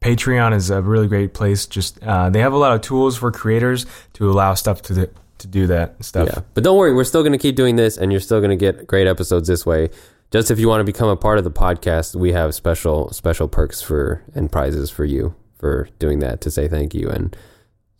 Patreon 0.00 0.54
is 0.54 0.70
a 0.70 0.80
really 0.80 1.08
great 1.08 1.34
place. 1.34 1.66
Just 1.66 2.00
uh, 2.04 2.30
they 2.30 2.38
have 2.40 2.52
a 2.52 2.56
lot 2.56 2.72
of 2.72 2.82
tools 2.82 3.16
for 3.16 3.32
creators 3.32 3.84
to 4.12 4.30
allow 4.30 4.54
stuff 4.54 4.80
to 4.82 4.92
the, 4.94 5.10
to 5.38 5.46
do 5.48 5.66
that 5.66 6.04
stuff. 6.04 6.28
Yeah, 6.32 6.42
but 6.54 6.62
don't 6.62 6.76
worry, 6.78 6.94
we're 6.94 7.02
still 7.02 7.24
gonna 7.24 7.36
keep 7.38 7.56
doing 7.56 7.74
this, 7.74 7.96
and 7.96 8.12
you're 8.12 8.20
still 8.20 8.40
gonna 8.40 8.54
get 8.54 8.86
great 8.86 9.08
episodes 9.08 9.48
this 9.48 9.66
way. 9.66 9.90
just 10.30 10.50
if 10.52 10.60
you 10.60 10.68
want 10.68 10.80
to 10.80 10.84
become 10.84 11.08
a 11.08 11.16
part 11.16 11.38
of 11.38 11.42
the 11.44 11.50
podcast, 11.50 12.14
we 12.14 12.30
have 12.32 12.54
special 12.54 13.10
special 13.12 13.48
perks 13.48 13.82
for 13.82 14.22
and 14.36 14.52
prizes 14.52 14.90
for 14.90 15.04
you 15.04 15.34
for 15.58 15.88
doing 15.98 16.20
that 16.20 16.40
to 16.42 16.50
say 16.52 16.68
thank 16.68 16.94
you 16.94 17.08
and 17.08 17.36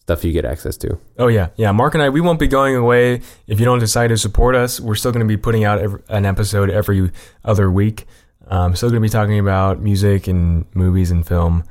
stuff 0.08 0.24
you 0.24 0.32
get 0.32 0.46
access 0.46 0.78
to. 0.78 0.98
Oh 1.18 1.26
yeah, 1.28 1.48
yeah. 1.56 1.70
Marc 1.70 1.92
and 1.92 2.02
I, 2.02 2.08
we 2.08 2.22
won't 2.22 2.38
be 2.38 2.46
going 2.46 2.74
away 2.74 3.20
if 3.46 3.60
you 3.60 3.66
don't 3.66 3.78
decide 3.78 4.08
to 4.08 4.16
support 4.16 4.54
us. 4.54 4.80
We're 4.80 4.94
still 4.94 5.12
going 5.12 5.20
to 5.20 5.28
be 5.28 5.36
putting 5.36 5.64
out 5.64 5.80
every, 5.80 6.00
an 6.08 6.24
episode 6.24 6.70
every 6.70 7.10
other 7.44 7.70
week. 7.70 8.06
Um, 8.46 8.74
still 8.74 8.88
going 8.88 9.02
to 9.02 9.06
be 9.06 9.10
talking 9.10 9.38
about 9.38 9.82
music 9.82 10.26
and 10.26 10.64
movies 10.72 11.10
and 11.10 11.26
film. 11.26 11.62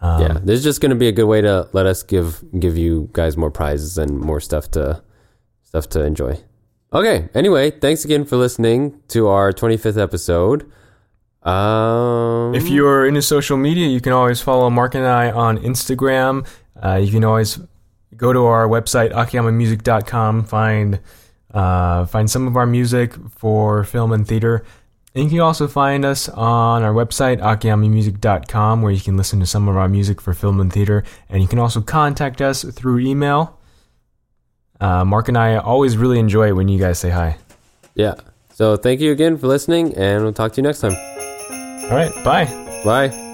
Um, 0.00 0.20
yeah, 0.20 0.38
this 0.42 0.58
is 0.58 0.64
just 0.64 0.80
going 0.80 0.90
to 0.90 0.96
be 0.96 1.06
a 1.06 1.12
good 1.12 1.26
way 1.26 1.40
to 1.40 1.68
let 1.72 1.86
us 1.86 2.02
give 2.02 2.42
give 2.58 2.76
you 2.76 3.08
guys 3.12 3.36
more 3.36 3.52
prizes 3.52 3.98
and 3.98 4.18
more 4.18 4.40
stuff 4.40 4.68
to 4.72 5.00
stuff 5.62 5.88
to 5.90 6.02
enjoy. 6.02 6.40
Okay. 6.92 7.28
Anyway, 7.34 7.70
thanks 7.70 8.04
again 8.04 8.24
for 8.24 8.36
listening 8.36 9.00
to 9.08 9.28
our 9.28 9.52
25th 9.52 10.02
episode. 10.02 10.68
Um, 11.48 12.52
If 12.56 12.68
you're 12.68 13.06
into 13.06 13.22
social 13.22 13.56
media, 13.56 13.86
you 13.86 14.00
can 14.00 14.12
always 14.12 14.40
follow 14.40 14.68
Marc 14.70 14.96
and 14.96 15.06
I 15.06 15.30
on 15.30 15.58
Instagram. 15.58 16.44
Uh, 16.82 16.96
you 16.96 17.10
can 17.12 17.24
always 17.24 17.58
go 18.16 18.32
to 18.32 18.44
our 18.46 18.66
website 18.66 19.12
akiyamamusic.com, 19.12 20.44
find 20.44 21.00
uh, 21.52 22.04
find 22.06 22.30
some 22.30 22.46
of 22.46 22.56
our 22.56 22.66
music 22.66 23.14
for 23.30 23.84
film 23.84 24.12
and 24.12 24.26
theater. 24.26 24.64
And 25.14 25.24
you 25.24 25.30
can 25.30 25.40
also 25.40 25.66
find 25.66 26.04
us 26.04 26.28
on 26.28 26.82
our 26.82 26.92
website 26.92 27.40
akiyamamusic.com, 27.40 28.82
where 28.82 28.92
you 28.92 29.00
can 29.00 29.16
listen 29.16 29.40
to 29.40 29.46
some 29.46 29.66
of 29.66 29.76
our 29.76 29.88
music 29.88 30.20
for 30.20 30.34
film 30.34 30.60
and 30.60 30.70
theater. 30.70 31.04
And 31.30 31.40
you 31.40 31.48
can 31.48 31.58
also 31.58 31.80
contact 31.80 32.42
us 32.42 32.64
through 32.64 32.98
email. 32.98 33.58
Uh, 34.78 35.06
Marc 35.06 35.28
and 35.28 35.38
I 35.38 35.56
always 35.56 35.96
really 35.96 36.18
enjoy 36.18 36.48
it 36.48 36.52
when 36.52 36.68
you 36.68 36.78
guys 36.78 36.98
say 36.98 37.10
hi. 37.10 37.38
yeah. 37.94 38.14
So 38.52 38.76
thank 38.76 39.00
you 39.00 39.12
again 39.12 39.36
for 39.36 39.48
listening, 39.48 39.94
and 39.96 40.22
we'll 40.22 40.32
talk 40.32 40.52
to 40.54 40.56
you 40.56 40.62
next 40.62 40.80
time. 40.80 40.92
All 40.92 41.96
right, 41.96 42.12
bye. 42.24 42.46
Bye. 42.84 43.25